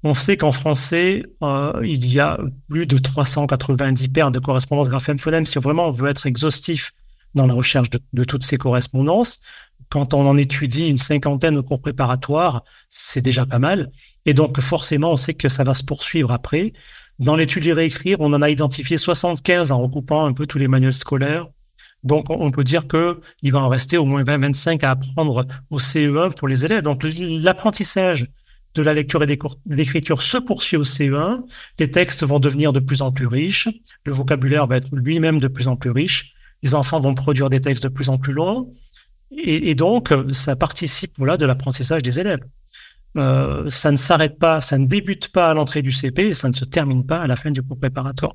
[0.07, 5.47] On sait qu'en français, euh, il y a plus de 390 paires de correspondances graphème-phonème.
[5.47, 6.93] Si vraiment on veut être exhaustif
[7.35, 9.41] dans la recherche de, toutes ces correspondances,
[9.95, 13.93] quand on en étudie une cinquantaine au cours préparatoire, c'est déjà pas mal.
[14.27, 16.73] Et donc, forcément, on sait que ça va se poursuivre après.
[17.21, 20.67] Dans l'étude lire réécrire, on en a identifié 75 en recoupant un peu tous les
[20.67, 21.47] manuels scolaires.
[22.03, 25.79] Donc, on peut dire que il va en rester au moins 20-25 à apprendre au
[25.79, 26.83] CE1 pour les élèves.
[26.83, 28.27] Donc, l'apprentissage
[28.75, 31.45] de la lecture et de l'écriture se poursuit au CE1.
[31.79, 33.69] Les textes vont devenir de plus en plus riches.
[34.05, 36.33] Le vocabulaire va être lui-même de plus en plus riche.
[36.65, 38.73] Les enfants vont produire des textes de plus en plus longs.
[39.37, 42.41] Et, donc, ça participe de l'apprentissage des élèves.
[43.17, 46.49] Euh, ça ne s'arrête pas, ça ne débute pas à l'entrée du CP et ça
[46.49, 48.35] ne se termine pas à la fin du cours préparatoire.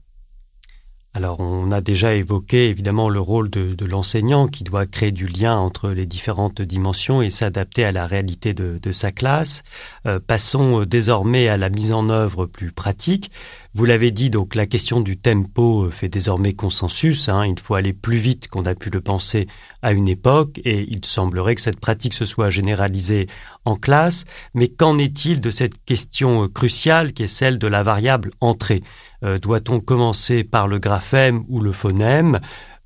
[1.15, 5.57] Alors, on a déjà évoqué évidemment le rôle de, l'enseignant qui doit créer du lien
[5.57, 9.63] entre les différentes dimensions et s'adapter à la réalité de, de sa classe.
[10.05, 13.31] Euh, passons désormais à la mise en œuvre plus pratique.
[13.79, 17.29] Vous l'avez dit, donc la question du tempo fait désormais consensus.
[17.29, 19.47] Hein, il faut aller plus vite qu'on a pu le penser
[19.81, 23.27] à une époque et il semblerait que cette pratique se soit généralisée
[23.63, 24.25] en classe.
[24.53, 28.81] Mais qu'en est-il de cette question cruciale qui est celle de la variable entrée?
[29.23, 32.41] Euh, doit-on commencer par le graphème ou le phonème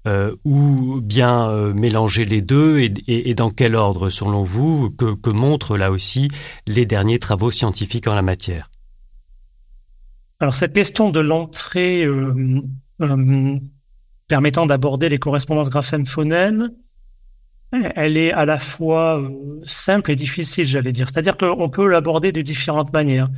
[0.05, 2.77] euh, ou bien euh, mélanger les deux
[3.07, 6.27] et, dans quel ordre, selon vous, que, montrent là aussi
[6.67, 8.69] les derniers travaux scientifiques en la matière?
[10.43, 12.61] Alors cette question de l'entrée euh,
[13.01, 13.59] euh,
[14.27, 16.69] permettant d'aborder les correspondances graphème-phonème,
[17.71, 21.07] elle est à la fois euh, simple et difficile, j'allais dire.
[21.07, 23.29] C'est-à-dire qu'on peut l'aborder de différentes manières.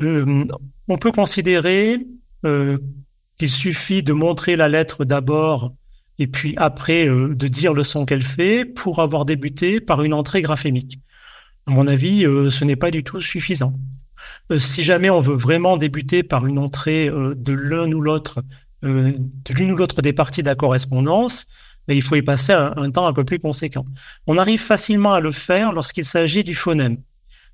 [0.00, 2.06] on peut considérer
[2.42, 5.72] qu'il suffit de montrer la lettre d'abord
[6.18, 10.42] et puis après de dire le son qu'elle fait pour avoir débuté par une entrée
[10.42, 11.00] graphémique.
[11.66, 13.72] À mon avis, ce n'est pas du tout suffisant.
[14.52, 18.42] Euh, si jamais on veut vraiment débuter par une entrée euh, de l'un ou l'autre,
[18.84, 21.46] euh, de l'une ou l'autre des parties de la correspondance,
[21.88, 23.84] mais il faut y passer un, un, temps un peu plus conséquent.
[24.26, 26.98] On arrive facilement à le faire lorsqu'il s'agit du phonème.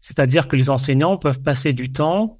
[0.01, 2.39] C'est-à-dire que les enseignants peuvent passer du temps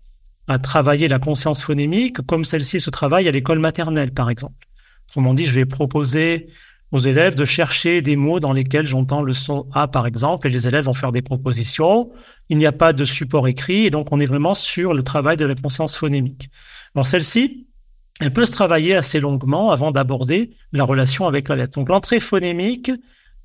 [0.49, 4.67] à travailler la conscience phonémique comme celle-ci se travaille à l'école maternelle, par exemple.
[5.09, 6.49] Autrement dit, je vais proposer
[6.93, 10.51] aux élèves de chercher des mots dans lesquels j'entends le son A, par exemple, et
[10.51, 12.11] les élèves vont faire des propositions.
[12.49, 15.37] Il n'y a pas de support écrit, et donc on est vraiment sur le travail
[15.37, 16.51] de la conscience phonémique.
[16.95, 17.69] Alors celle-ci,
[18.21, 21.79] elle peut se travailler assez longuement avant d'aborder la relation avec la lettre.
[21.79, 22.91] Donc l'entrée phonémique,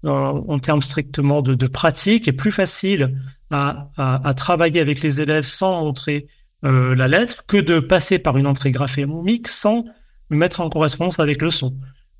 [0.04, 3.18] en termes strictement de, pratique, est plus facile
[3.52, 6.28] à, travailler avec les élèves sans montrer
[6.64, 9.84] euh, la lettre que de passer par une entrée graphémique sans
[10.30, 11.76] mettre en correspondance avec le son.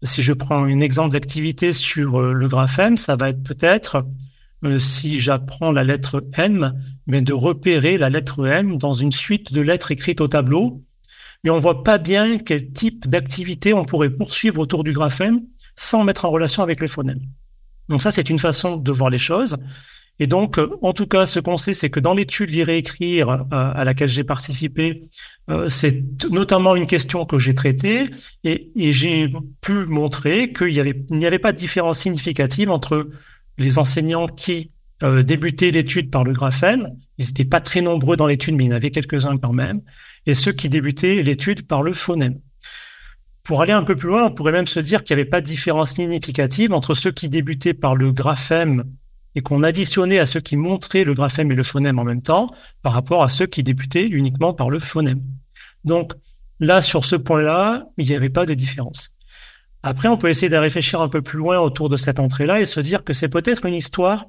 [0.06, 4.06] Si je prends un exemple d'activité sur euh, le graphème, ça va être peut-être
[4.63, 6.74] euh, si j'apprends la lettre M,
[7.08, 10.84] mais de repérer la lettre M dans une suite de lettres écrites au tableau,
[11.44, 15.41] mais on voit pas bien quel type d'activité on pourrait poursuivre autour du graphème
[15.76, 17.22] sans mettre en relation avec le phonème.
[17.89, 19.58] Donc ça, c'est une façon de voir les choses.
[20.19, 22.78] Et donc, euh, en tout cas, ce qu'on sait, c'est que dans l'étude lire et
[22.78, 25.04] écrire euh, à laquelle j'ai participé,
[25.49, 28.06] euh, c'est notamment une question que j'ai traitée
[28.43, 29.30] et, j'ai
[29.62, 30.69] pu montrer qu'il
[31.10, 33.10] n'y avait, pas de différence significative entre
[33.58, 38.56] les enseignants qui débutaient l'étude par le graphème, ils n'étaient pas très nombreux dans l'étude,
[38.56, 39.82] mais il y en avait quelques-uns quand même,
[40.25, 42.39] et ceux qui débutaient l'étude par le phonème.
[43.43, 45.41] Pour aller un peu plus loin, on pourrait même se dire qu'il n'y avait pas
[45.41, 48.86] de différence significative entre ceux qui débutaient par le graphème
[49.36, 52.50] et qu'on additionnait à ceux qui montraient le graphème et le phonème en même temps
[52.82, 55.21] par rapport à ceux qui débutaient uniquement par le phonème.
[55.84, 56.13] Donc
[56.60, 59.12] là, sur ce point-là, il n'y avait pas de différence.
[59.84, 62.65] Après, on peut essayer de réfléchir un peu plus loin autour de cette entrée-là et
[62.65, 64.26] se dire que c'est peut-être une histoire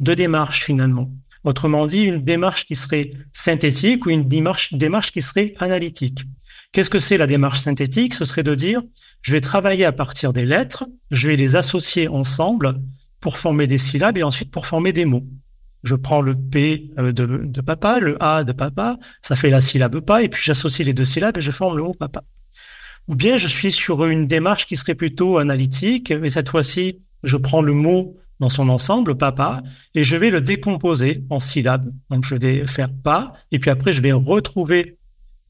[0.00, 1.10] de démarche finalement.
[1.44, 6.24] Autrement dit, une démarche qui serait synthétique ou une démarche, démarche qui serait analytique.
[6.72, 8.14] Qu'est-ce que c'est la démarche synthétique?
[8.14, 8.82] Ce serait de dire,
[9.22, 12.80] je vais travailler à partir des lettres, je vais les associer ensemble
[13.24, 15.24] pour former des syllabes et ensuite pour former des mots.
[15.82, 20.00] Je prends le P euh, de, papa, le A de papa, ça fait la syllabe
[20.00, 22.22] pas, et puis j'associe les deux syllabes et je forme le mot papa.
[23.08, 27.38] Ou bien je suis sur une démarche qui serait plutôt analytique, et cette fois-ci, je
[27.38, 29.62] prends le mot dans son ensemble, papa,
[29.94, 31.90] et je vais le décomposer en syllabes.
[32.10, 34.98] Donc je vais faire pas, et puis après je vais retrouver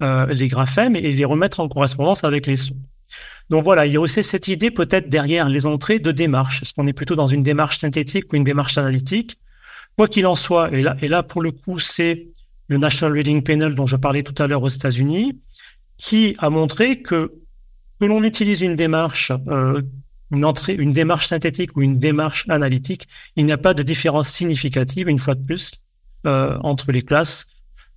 [0.01, 2.79] euh, les graphèmes et les remettre en correspondance avec les sons.
[3.51, 6.63] Donc voilà, il y a aussi cette idée peut-être derrière les entrées de démarche.
[6.63, 9.37] Est-ce qu'on est plutôt dans une démarche synthétique ou une démarche analytique?
[9.97, 12.29] Quoi qu'il en soit, et là, et là pour le coup, c'est
[12.69, 15.39] le National Reading Panel dont je parlais tout à l'heure aux États-Unis,
[15.97, 17.31] qui a montré que
[18.01, 19.81] que l'on utilise une démarche euh,
[20.35, 24.29] une entrée, une démarche synthétique ou une démarche analytique, il n'y a pas de différence
[24.29, 25.73] significative, une fois de plus,
[26.27, 27.47] euh, entre les classes,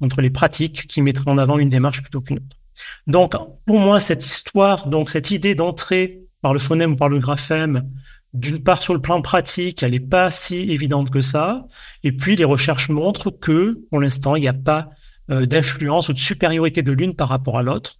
[0.01, 2.57] entre les pratiques qui mettraient en avant une démarche plutôt qu'une autre.
[3.07, 3.33] Donc,
[3.65, 7.87] pour moi, cette histoire, donc cette idée d'entrer par le phonème ou par le graphème,
[8.33, 11.65] d'une part sur le plan pratique, elle n'est pas si évidente que ça.
[12.03, 14.89] Et puis, les recherches montrent que, pour l'instant, il n'y a pas
[15.31, 17.97] euh, d'influence ou de supériorité de l'une par rapport à l'autre.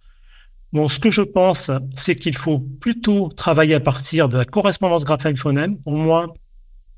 [0.72, 5.04] Donc, ce que je pense, c'est qu'il faut plutôt travailler à partir de la correspondance
[5.04, 5.78] graphème-phonème.
[5.78, 6.34] Pour moi,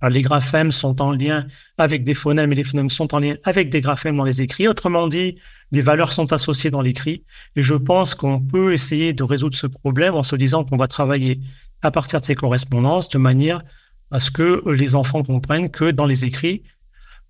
[0.08, 3.68] les graphèmes sont en lien avec des phonèmes et les phonèmes sont en lien avec
[3.68, 4.66] des graphèmes dans les écrits.
[4.66, 5.36] Autrement dit,
[5.72, 7.24] les valeurs sont associées dans l'écrit.
[7.56, 10.86] Et je pense qu'on peut essayer de résoudre ce problème en se disant qu'on va
[10.86, 11.40] travailler
[11.82, 13.62] à partir de ces correspondances de manière
[14.10, 16.62] à ce que les enfants comprennent que dans les écrits,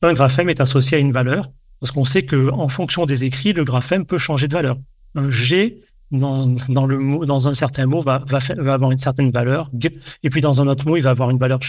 [0.02, 1.50] un graphème est associé à une valeur.
[1.80, 4.76] Parce qu'on sait que en fonction des écrits, le graphème peut changer de valeur.
[5.14, 5.80] Un G
[6.10, 9.70] dans, dans, le mot, dans un certain mot, va, va, va, avoir une certaine valeur,
[10.22, 11.60] et puis dans un autre mot, il va avoir une valeur.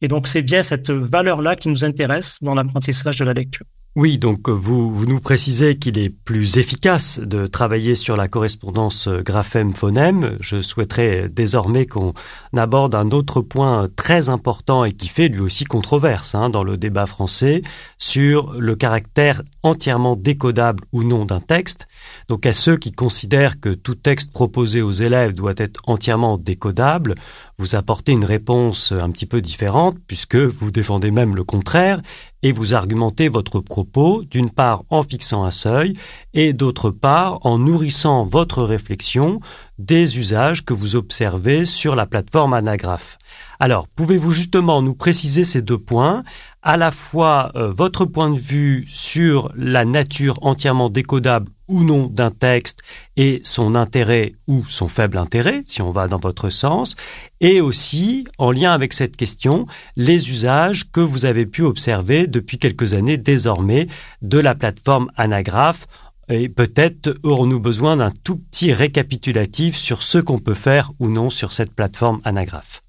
[0.00, 3.66] Et donc, c'est bien cette valeur-là qui nous intéresse dans l'apprentissage de la lecture.
[3.96, 9.08] Oui, donc euh, vous, nous précisez qu'il est plus efficace de travailler sur la correspondance
[9.08, 10.36] euh, graphème-phonème.
[10.40, 12.12] Je souhaiterais désormais qu'on
[12.56, 16.76] aborde un autre point très important et qui fait lui aussi controverse hein, dans le
[16.76, 17.62] débat français
[17.96, 21.88] sur le caractère entièrement décodable ou non d'un texte.
[22.28, 27.16] Donc à ceux qui considèrent que tout texte proposé aux élèves doit être entièrement décodable,
[27.56, 32.00] vous apportez une réponse un petit peu différente puisque vous défendez même le contraire
[32.42, 35.94] et vous argumentez votre propos d'une part en fixant un seuil
[36.34, 39.40] et d'autre part en nourrissant votre réflexion
[39.78, 43.18] des usages que vous observez sur la plateforme Anagraph.
[43.60, 46.22] Alors, pouvez-vous justement nous préciser ces deux points,
[46.68, 52.08] à la fois euh, votre point de vue sur la nature entièrement décodable ou non
[52.08, 52.80] d'un texte
[53.16, 56.94] et son intérêt ou son faible intérêt, si on va dans votre sens,
[57.40, 62.58] et aussi, en lien avec cette question, les usages que vous avez pu observer depuis
[62.58, 63.88] quelques années désormais
[64.20, 65.86] de la plateforme Anagraph.
[66.28, 71.30] Et peut-être aurons-nous besoin d'un tout petit récapitulatif sur ce qu'on peut faire ou non
[71.30, 72.82] sur cette plateforme Anagraph.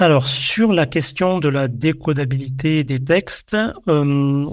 [0.00, 3.54] Alors, sur la question de la décodabilité des textes,
[3.86, 4.46] euh,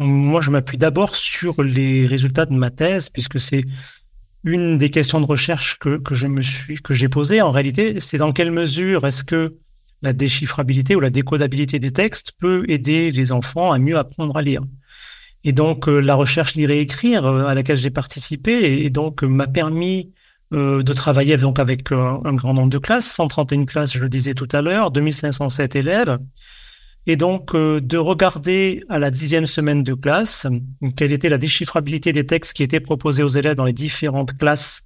[0.00, 3.62] moi, je m'appuie d'abord sur les résultats de ma thèse, puisque c'est
[4.42, 6.00] une des questions de recherche que,
[6.90, 7.40] j'ai posées.
[7.42, 9.58] En réalité, c'est dans quelle mesure est-ce que
[10.02, 14.42] la déchiffrabilité ou la décodabilité des textes peut aider les enfants à mieux apprendre à
[14.42, 14.62] lire.
[15.44, 19.22] Et donc, euh, la recherche lire et écrire euh, à laquelle j'ai participé et, donc
[19.22, 20.12] m'a permis
[20.54, 24.32] euh, de travailler donc avec un, grand nombre de classes, 131 classes, je le disais
[24.32, 26.18] tout à l'heure, 2507 élèves,
[27.06, 30.46] et donc euh, de regarder à la dixième semaine de classe
[30.96, 34.84] quelle était la déchiffrabilité des textes qui étaient proposés aux élèves dans les différentes classes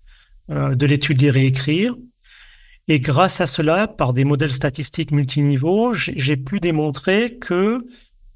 [0.51, 1.95] euh, de l'étude lire et écrire.
[2.89, 7.87] Et grâce à cela, par des modèles statistiques multiniveaux, j'ai pu démontrer que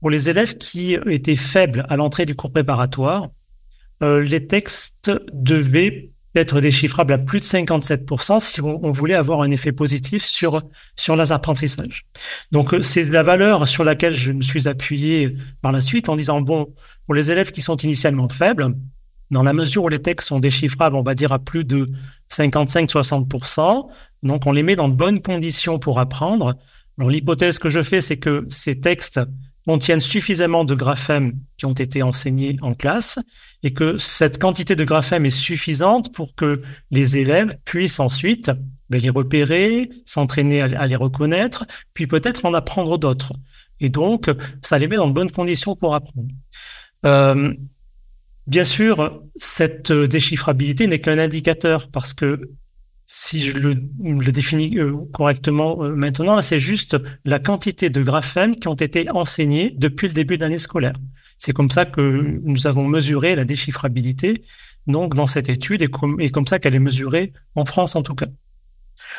[0.01, 3.31] pour les élèves qui étaient faibles à l'entrée du cours préparatoire,
[4.01, 9.72] les textes devaient être déchiffrable à plus de 57% si on, voulait avoir un effet
[9.72, 10.61] positif sur,
[10.94, 12.05] sur les apprentissages.
[12.53, 16.16] Donc, euh, c'est la valeur sur laquelle je me suis appuyé par la suite en
[16.16, 16.72] disant, bon,
[17.07, 18.75] pour les élèves qui sont initialement faibles,
[19.31, 21.87] dans la mesure où les textes sont déchiffrables, on va dire à plus de
[22.31, 23.88] 55-60%,
[24.22, 26.55] donc on les met dans de bonnes conditions pour apprendre.
[26.99, 29.20] Alors, l'hypothèse que je fais, c'est que ces textes
[29.67, 33.19] contiennent suffisamment de graphèmes qui ont été enseignés en classe
[33.65, 38.53] et que cette quantité de graphèmes est suffisante pour que les élèves puissent ensuite
[38.89, 43.33] ben, les repérer, s'entraîner à, les reconnaître, puis peut-être en apprendre d'autres.
[43.81, 44.31] Et donc,
[44.63, 46.29] ça les met dans de bonnes conditions pour apprendre.
[47.05, 47.53] Euh,
[48.47, 52.41] bien sûr, cette déchiffrabilité n'est qu'un indicateur parce que
[53.07, 53.75] si je le,
[54.33, 59.75] définis euh, correctement euh, maintenant, c'est juste la quantité de graphèmes qui ont été enseignés
[59.77, 60.95] depuis le début de l'année scolaire.
[61.38, 64.42] C'est comme ça que nous avons mesuré la déchiffrabilité
[64.87, 68.03] donc dans cette étude et comme, et comme ça qu'elle est mesurée en France en
[68.03, 68.27] tout cas.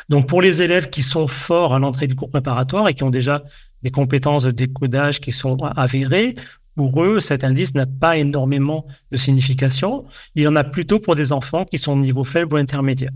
[0.08, 3.10] Donc pour les élèves qui sont forts à l'entrée du cours préparatoire et qui ont
[3.10, 3.44] déjà
[3.82, 6.34] des compétences de décodage qui sont avérées,
[6.74, 10.06] pour eux, cet indice n'a pas énormément de signification.
[10.36, 13.10] Il y en a plutôt pour des enfants qui sont au niveau faible ou intermédiaire.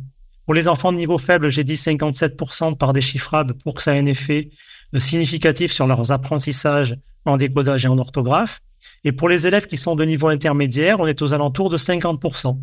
[0.45, 4.01] Pour les enfants de niveau faible, j'ai dit 57% par déchiffrable pour que ça ait
[4.01, 4.51] un effet
[4.95, 8.61] euh, significatif sur leurs apprentissages en décodage et en orthographe.
[9.05, 12.59] Et pour les élèves qui sont de niveau intermédiaire, on est aux alentours de 50%.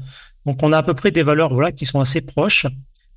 [0.45, 2.67] Donc on a à peu près des valeurs voilà, qui sont assez proches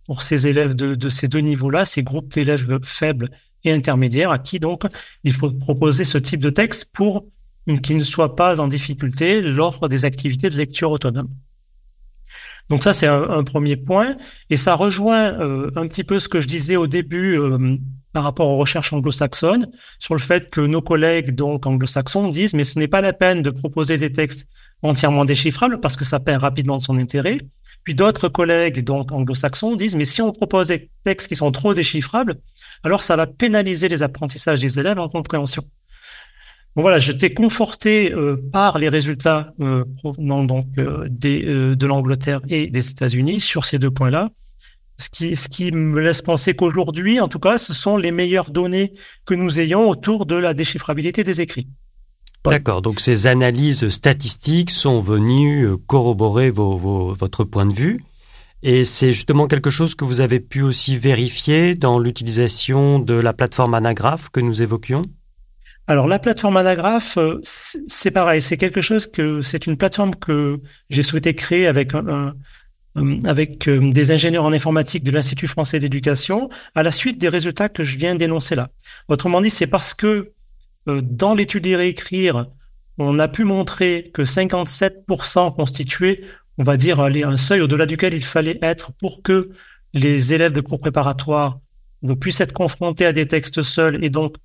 [0.06, 3.30] pour ces élèves de, de ces deux niveaux-là, ces groupes d'élèves faibles
[3.64, 4.84] et intermédiaires, à qui donc
[5.24, 7.24] il faut proposer ce type de texte pour
[7.82, 11.28] qu'ils ne soient pas en difficulté lors des activités de lecture autonome.
[12.72, 14.16] Donc ça, c'est un, premier point.
[14.48, 17.76] Et ça rejoint euh, un petit peu ce que je disais au début euh,
[18.14, 22.64] par rapport aux recherches anglo-saxonnes, sur le fait que nos collègues donc anglo-saxons disent, mais
[22.64, 24.48] ce n'est pas la peine de proposer des textes
[24.80, 27.36] entièrement déchiffrables parce que ça perd rapidement de son intérêt.
[27.84, 31.74] Puis d'autres collègues donc anglo-saxons disent, mais si on propose des textes qui sont trop
[31.74, 32.36] déchiffrables,
[32.84, 35.62] alors ça va pénaliser les apprentissages des élèves en compréhension.
[36.74, 42.90] Voilà, j'étais conforté euh, par les résultats euh, provenant donc euh, de l'Angleterre et des
[42.90, 44.30] États-Unis sur ces deux points-là,
[44.96, 48.50] ce qui, ce qui me laisse penser qu'aujourd'hui, en tout cas, ce sont les meilleures
[48.50, 48.94] données
[49.26, 51.68] que nous ayons autour de la déchiffrabilité des écrits.
[52.44, 58.00] D'accord, donc ces analyses statistiques sont venues corroborer votre point de vue.
[58.64, 63.32] Et c'est justement quelque chose que vous avez pu aussi vérifier dans l'utilisation de la
[63.32, 65.02] plateforme Anagraph que nous évoquions?
[65.86, 70.60] Alors la plateforme Anagraph, euh, c'est pareil, c'est quelque chose que c'est une plateforme que
[70.90, 72.34] j'ai souhaité créer avec un,
[73.24, 77.68] avec euh, des ingénieurs en informatique de l'Institut français d'éducation à la suite des résultats
[77.68, 78.68] que je viens d'énoncer là.
[79.08, 80.32] Autrement dit, c'est parce que
[80.88, 82.46] euh, dans l'étude et écrire,
[82.98, 86.18] on a pu montrer que 57% constituaient
[86.58, 89.50] on va dire, un seuil au-delà duquel il fallait être pour que
[89.94, 91.60] les élèves de cours préparatoires
[92.20, 94.36] puissent être confrontés à des textes seuls et donc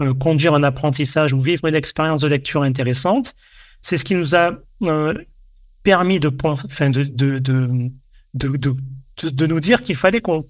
[0.00, 3.34] euh, conduire un apprentissage ou vivre une expérience de lecture intéressante.
[3.80, 5.14] C'est ce qui nous a euh,
[5.82, 7.90] permis de, enfin de, de, de,
[8.34, 10.44] de, nous dire qu'il fallait qu'on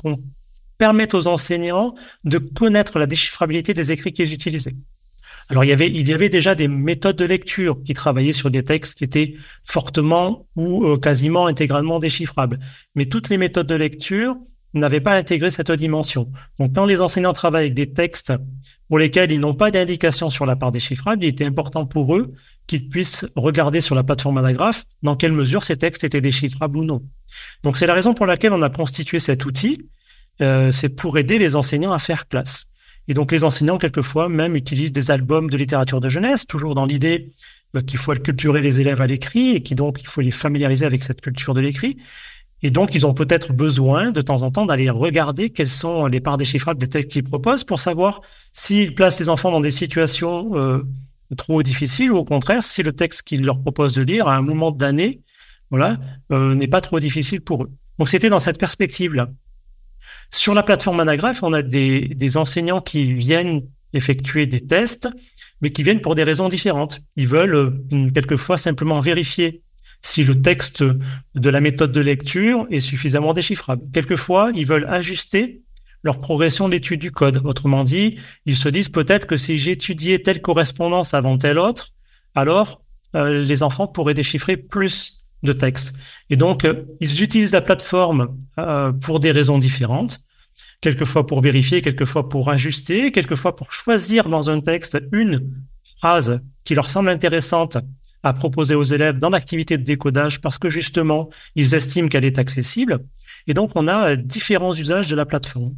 [0.78, 1.94] permette aux enseignants
[2.24, 4.76] de connaître la déchiffrabilité des écrits qu'ils utilisaient.
[5.48, 8.50] Alors il y avait il y avait déjà des méthodes de lecture qui travaillaient sur
[8.50, 12.58] des textes qui étaient fortement ou euh, quasiment intégralement déchiffrables.
[12.96, 14.36] Mais toutes les méthodes de lecture
[14.74, 16.26] n'avaient pas intégré cette dimension.
[16.58, 18.32] Donc quand les enseignants travaillent avec des textes
[18.88, 22.32] pour lesquels ils n'ont pas d'indication sur la part déchiffrable, il était important pour eux
[22.66, 26.84] qu'ils puissent regarder sur la plateforme Anagraph dans quelle mesure ces textes étaient déchiffrables ou
[26.84, 27.02] non.
[27.62, 29.88] Donc c'est la raison pour laquelle on a constitué cet outil.
[30.40, 32.66] Euh, c'est pour aider les enseignants à faire classe.
[33.08, 36.86] Et donc les enseignants, quelquefois, même utilisent des albums de littérature de jeunesse, toujours dans
[36.86, 37.32] l'idée
[37.76, 40.86] euh, qu'il faut culturer les élèves à l'écrit et qu'il donc il faut les familiariser
[40.86, 41.96] avec cette culture de l'écrit.
[42.62, 46.20] Et donc, ils ont peut-être besoin de temps en temps d'aller regarder quelles sont les
[46.20, 50.56] parts déchiffrables des textes qu'ils proposent pour savoir s'ils placent les enfants dans des situations
[50.56, 50.82] euh,
[51.36, 54.42] trop difficiles ou au contraire si le texte qu'ils leur proposent de lire à un
[54.42, 55.20] moment d'année,
[55.70, 55.98] voilà,
[56.32, 57.70] euh, n'est pas trop difficile pour eux.
[57.98, 59.28] Donc, c'était dans cette perspective-là.
[60.30, 65.08] Sur la plateforme Anagraph, on a des, enseignants qui viennent effectuer des tests,
[65.60, 67.00] mais qui viennent pour des raisons différentes.
[67.16, 69.62] Ils veulent euh, quelquefois simplement vérifier
[70.06, 73.82] si le texte de la méthode de lecture est suffisamment déchiffrable.
[73.92, 75.62] Quelquefois, ils veulent ajuster
[76.04, 77.40] leur progression d'étude du code.
[77.44, 81.92] Autrement dit, ils se disent peut-être que si j'étudiais telle correspondance avant telle autre,
[82.36, 82.82] alors
[83.16, 85.92] euh, les enfants pourraient déchiffrer plus de textes.
[86.30, 90.20] Et donc, euh, ils utilisent la plateforme euh, pour des raisons différentes,
[90.80, 95.50] quelquefois pour vérifier, quelquefois pour ajuster, quelquefois pour choisir dans un texte une
[95.82, 97.78] phrase qui leur semble intéressante
[98.28, 102.38] à proposer aux élèves dans l'activité de décodage parce que justement, ils estiment qu'elle est
[102.38, 102.98] accessible.
[103.46, 105.74] Et donc, on a différents usages de la plateforme.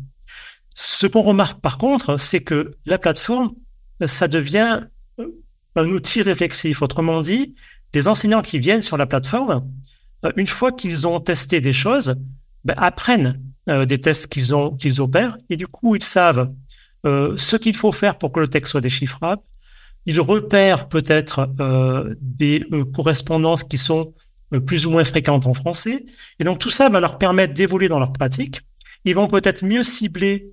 [0.75, 3.51] Ce qu'on remarque par contre, c'est que la plateforme,
[4.07, 4.81] ça devient
[5.77, 6.83] un outil réflexif.
[6.83, 7.55] Autrement dit,
[7.95, 9.69] les enseignants qui viennent sur la plateforme,
[10.25, 12.17] euh, une fois qu'ils ont testé des choses,
[12.65, 16.49] ben, apprennent euh, des tests qu'ils ont qu'ils opèrent et du coup ils savent
[17.07, 19.43] euh, ce qu'il faut faire pour que le texte soit déchiffrable.
[20.07, 21.51] Ils repèrent peut-être
[22.21, 24.15] des correspondances qui sont
[24.67, 26.07] plus ou moins fréquentes en français
[26.39, 28.63] et donc tout ça va leur permettre d'évoluer dans leur pratique.
[29.05, 30.53] Ils vont peut-être mieux cibler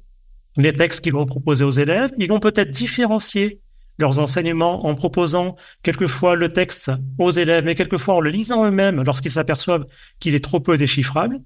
[0.58, 2.12] les textes qu'ils vont proposer aux élèves.
[2.18, 3.62] Ils vont peut-être différencier
[3.98, 9.04] leurs enseignements en proposant quelquefois le texte aux élèves, mais quelquefois en le lisant eux-mêmes
[9.04, 9.86] lorsqu'ils s'aperçoivent
[10.20, 11.40] qu'il est trop peu déchiffrable.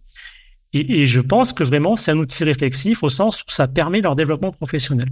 [0.74, 4.02] Et, et je pense que vraiment c'est un outil réflexif au sens où ça permet
[4.02, 5.10] leur développement professionnel.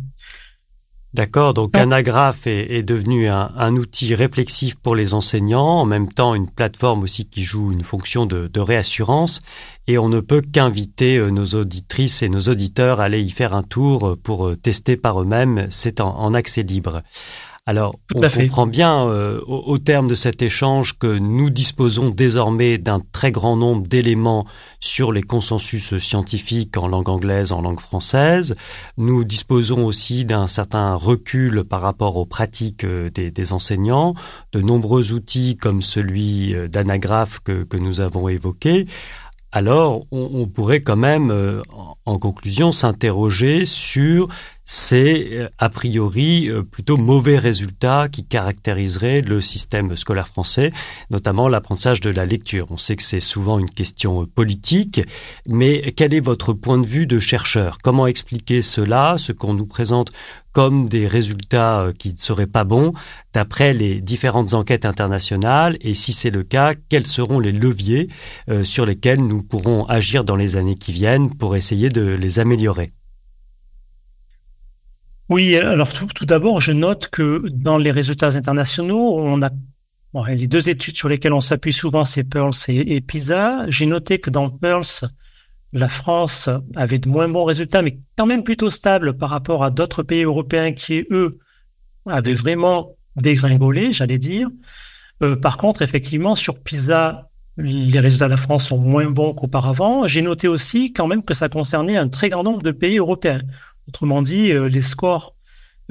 [1.13, 6.11] D'accord, donc Anagraph est, est devenu un, un, outil réflexif pour les enseignants, en même
[6.11, 9.39] temps une plateforme aussi qui joue une fonction de, de réassurance,
[9.87, 13.55] et on ne peut qu'inviter euh, nos auditrices et nos auditeurs à aller y faire
[13.55, 17.01] un tour pour euh, tester par eux-mêmes, c'est en, en accès libre.
[17.69, 23.01] Alors, on comprend bien euh, au, terme de cet échange que nous disposons désormais d'un
[23.11, 24.45] très grand nombre d'éléments
[24.79, 28.55] sur les consensus scientifiques en langue anglaise, en langue française.
[28.95, 34.15] Nous disposons aussi d'un certain recul par rapport aux pratiques euh, des, des, enseignants,
[34.53, 38.87] de nombreux outils comme celui euh, d'anagraphe que, que nous avons évoqué
[39.53, 41.33] alors on, on, pourrait quand même,
[42.05, 44.27] en conclusion, s'interroger sur
[44.69, 50.73] c'est euh, a priori euh, plutôt mauvais résultats qui caractériseraient le système scolaire français,
[51.09, 52.67] notamment l'apprentissage de la lecture.
[52.69, 54.99] On sait que c'est souvent une question politique,
[55.47, 57.77] mais quel est votre point de vue de chercheur?
[57.81, 60.09] Comment expliquer cela, ce qu'on nous présente
[60.51, 62.91] comme des résultats euh, qui ne seraient pas bons
[63.33, 65.77] d'après les différentes enquêtes internationales?
[65.79, 68.09] Et si c'est le cas, quels seront les leviers
[68.63, 72.91] sur lesquels nous pourrons agir dans les années qui viennent pour essayer de les améliorer?
[75.29, 79.49] Oui, alors tout, d'abord, je note que dans les résultats internationaux, on a
[80.25, 83.65] les deux études sur lesquelles on s'appuie souvent, c'est Pearls et, PISA.
[83.69, 85.09] J'ai noté que dans Pearls,
[85.73, 89.69] la France avait de moins bons résultats, mais quand même plutôt stable par rapport à
[89.69, 91.31] d'autres pays européens qui, eux,
[92.07, 94.49] avaient vraiment dégringolé, j'allais dire.
[95.23, 100.07] Euh, par contre, effectivement, sur PISA, les résultats de la France sont moins bons qu'auparavant.
[100.07, 103.41] J'ai noté aussi quand même que ça concernait un très grand nombre de pays européens.
[103.87, 105.35] Autrement dit, euh, les scores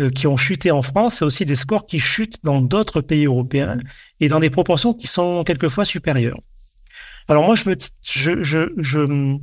[0.01, 3.27] euh, qui ont chuté en France, c'est aussi des scores qui chutent dans d'autres pays
[3.27, 3.79] européens
[4.21, 6.41] et dans des proportions qui sont quelquefois supérieures.
[7.29, 9.37] Alors moi, je me, je, je, je,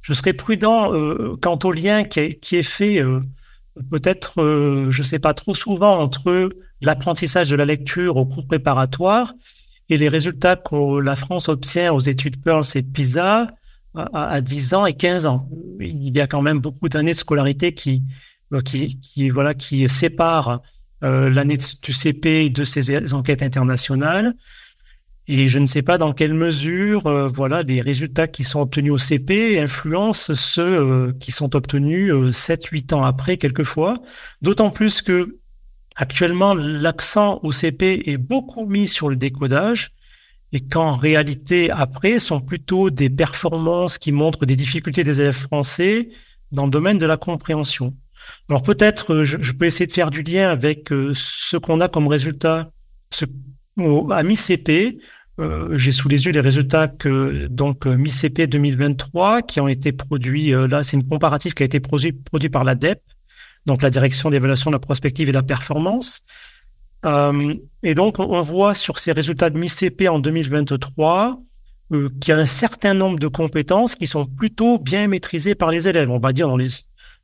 [0.00, 3.02] je serais prudent euh, quant au lien qui est, qui est fait
[3.90, 6.50] peut-être, je sais pas trop souvent entre
[6.80, 9.32] l'apprentissage de la lecture au cours préparatoire
[9.88, 13.48] et les résultats que la France obtient aux études Pearls et PISA
[13.94, 15.48] à, 10 ans et 15 ans.
[15.80, 18.02] Il y a quand même beaucoup d'années de scolarité qui,
[18.52, 20.62] euh, qui, qui, voilà, qui séparent
[21.04, 24.34] euh, l'année du CP de ces enquêtes internationales.
[25.26, 28.92] Et je ne sais pas dans quelle mesure, euh, voilà, les résultats qui sont obtenus
[28.92, 34.02] au CP influencent ceux qui sont obtenus 7-8 ans après, quelquefois.
[34.42, 35.38] D'autant plus que
[35.96, 39.92] actuellement, l'accent au CP est beaucoup mis sur le décodage
[40.54, 46.10] et qu'en réalité, après, sont plutôt des performances qui montrent des difficultés des élèves français
[46.52, 47.92] dans le domaine de la compréhension.
[48.48, 51.88] Alors peut-être, euh, je, peux essayer de faire du lien avec euh, ce qu'on a
[51.88, 52.70] comme résultat
[54.10, 54.96] à mi-CP.
[55.40, 60.52] Euh, j'ai sous les yeux les résultats que donc mi-CP 2023 qui ont été produits.
[60.52, 63.02] là, c'est une comparative qui a été produit, produit par l'ADEP,
[63.66, 66.20] donc la Direction d'évaluation de la prospective et de la performance.
[67.04, 71.40] Euh, et donc, on voit sur ces résultats de mi-CP en 2023
[71.92, 75.70] euh, qu'il y a un certain nombre de compétences qui sont plutôt bien maîtrisées par
[75.70, 76.10] les élèves.
[76.10, 76.68] On va dire dans les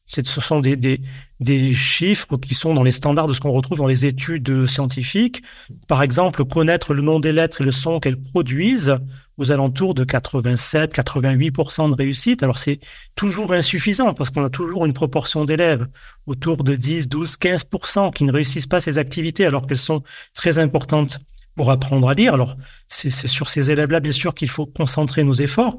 [0.07, 1.01] ce sont des, des,
[1.41, 5.43] des, chiffres qui sont dans les standards de ce qu'on retrouve dans les études scientifiques.
[5.89, 8.97] Par exemple, connaître le nom des lettres et le son qu'elles produisent
[9.41, 12.43] aux alentours de 87-88% de réussite.
[12.43, 12.79] Alors c'est
[13.17, 15.87] toujours insuffisant parce qu'on a toujours une proportion d'élèves
[16.27, 20.03] autour de 10, 12, 15% qui ne réussissent pas ces activités alors qu'elles sont
[20.35, 21.19] très importantes
[21.57, 22.35] pour apprendre à lire.
[22.35, 25.79] Alors c'est sur ces élèves-là, bien sûr, qu'il faut concentrer nos efforts.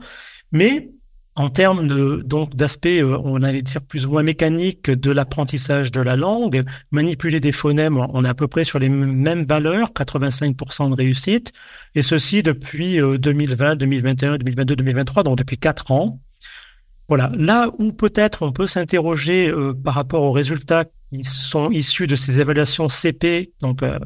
[0.52, 0.90] Mais
[1.42, 5.92] en termes de, donc d'aspect, euh, on allait dire plus ou moins mécanique de l'apprentissage
[5.92, 9.90] de la langue, manipuler des phonèmes, on est à peu près sur les mêmes valeurs,
[9.90, 11.52] 85% de réussite,
[11.96, 16.20] et ceci depuis 2020, 2021, 2022, 2023, donc depuis quatre ans.
[17.08, 17.32] Voilà.
[17.36, 22.16] Là où peut-être on peut s'interroger euh, par rapport aux résultats qui sont issus de
[22.16, 23.98] ces évaluations CP, donc euh,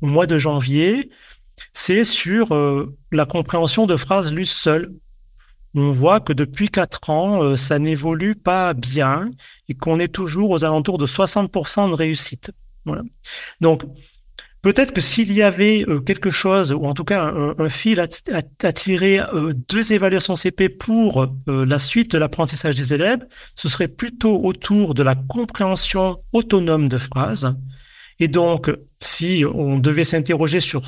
[0.00, 1.10] au mois de janvier,
[1.72, 2.48] c'est sur
[3.12, 4.92] la compréhension de phrases lues seules
[5.76, 9.30] on voit que depuis quatre ans, euh, ça n'évolue pas bien
[9.68, 12.50] et qu'on est toujours aux alentours de 60% de réussite.
[13.60, 13.82] Donc,
[14.62, 18.72] peut-être que s'il y avait euh, quelque chose, ou en tout cas un, fil à,
[18.72, 24.40] tirer euh, deux évaluations CP pour la suite de l'apprentissage des élèves, ce serait plutôt
[24.44, 27.54] autour de la compréhension autonome de phrases.
[28.18, 28.70] Et donc,
[29.00, 30.82] si on devait s'interroger sur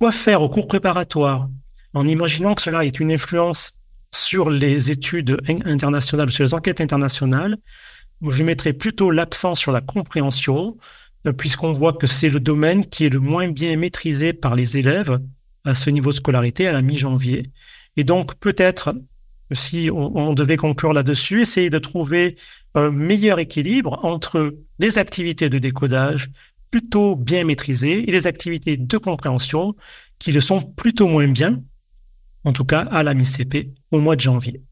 [0.00, 1.48] quoi faire au cours préparatoire,
[1.92, 3.83] en imaginant que cela est une influence
[4.14, 7.56] sur les études internationales, sur les enquêtes internationales,
[8.22, 10.76] je mettrais plutôt l'accent sur la compréhension,
[11.26, 14.76] euh, puisqu'on voit que c'est le domaine qui est le moins bien maîtrisé par les
[14.76, 15.18] élèves
[15.64, 17.50] à ce niveau de scolarité à la mi-janvier.
[17.96, 18.94] Et donc peut-être,
[19.52, 22.36] si on, devait conclure là-dessus, essayer de trouver
[22.74, 26.30] un meilleur équilibre entre les activités de décodage
[26.70, 29.74] plutôt bien maîtrisées et les activités de compréhension
[30.18, 31.62] qui le sont plutôt moins bien,
[32.44, 34.62] en tout cas à la mi-CP au mois de janvier.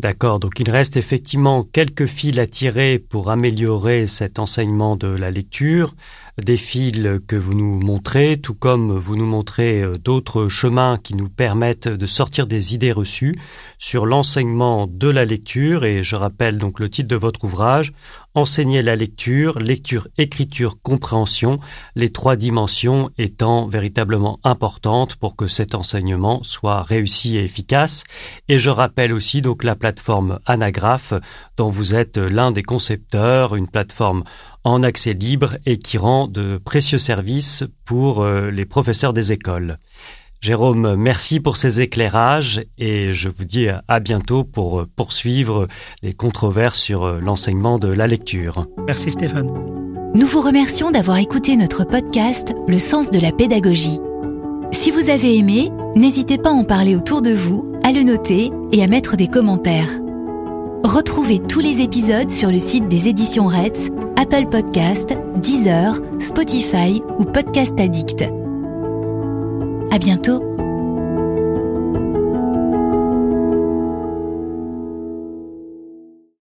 [0.00, 5.30] D'accord, donc il reste effectivement quelques fils à tirer pour améliorer cet enseignement de la
[5.30, 5.94] lecture,
[6.42, 11.14] des fils que vous nous montrez, tout comme vous nous montrez euh, d'autres chemins qui
[11.14, 13.36] nous permettent de sortir des idées reçues
[13.76, 15.84] sur l'enseignement de la lecture.
[15.84, 17.92] Et je rappelle donc le titre de votre ouvrage,
[18.36, 21.58] Enseigner la lecture, lecture, écriture, compréhension,
[21.96, 28.04] les trois dimensions étant véritablement importantes pour que cet enseignement soit réussi et efficace.
[28.46, 31.12] Et je rappelle aussi donc la plateforme Anagraphe
[31.56, 34.22] dont vous êtes l'un des concepteurs, une plateforme
[34.62, 39.76] en accès libre et qui rend de précieux services pour euh, les professeurs des écoles.
[40.40, 45.68] Jérôme, merci pour ces éclairages et je vous dis à bientôt pour poursuivre
[46.02, 48.66] les controverses sur euh, l'enseignement de la lecture.
[48.86, 49.50] Merci Stéphane.
[50.14, 54.00] Nous vous remercions d'avoir écouté notre podcast Le sens de la pédagogie.
[54.72, 58.50] Si vous avez aimé, n'hésitez pas à en parler autour de vous, à le noter
[58.72, 59.90] et à mettre des commentaires.
[60.84, 67.24] Retrouvez tous les épisodes sur le site des éditions Retz, Apple Podcast, Deezer, Spotify ou
[67.26, 68.24] Podcast Addict.
[69.92, 70.49] À bientôt!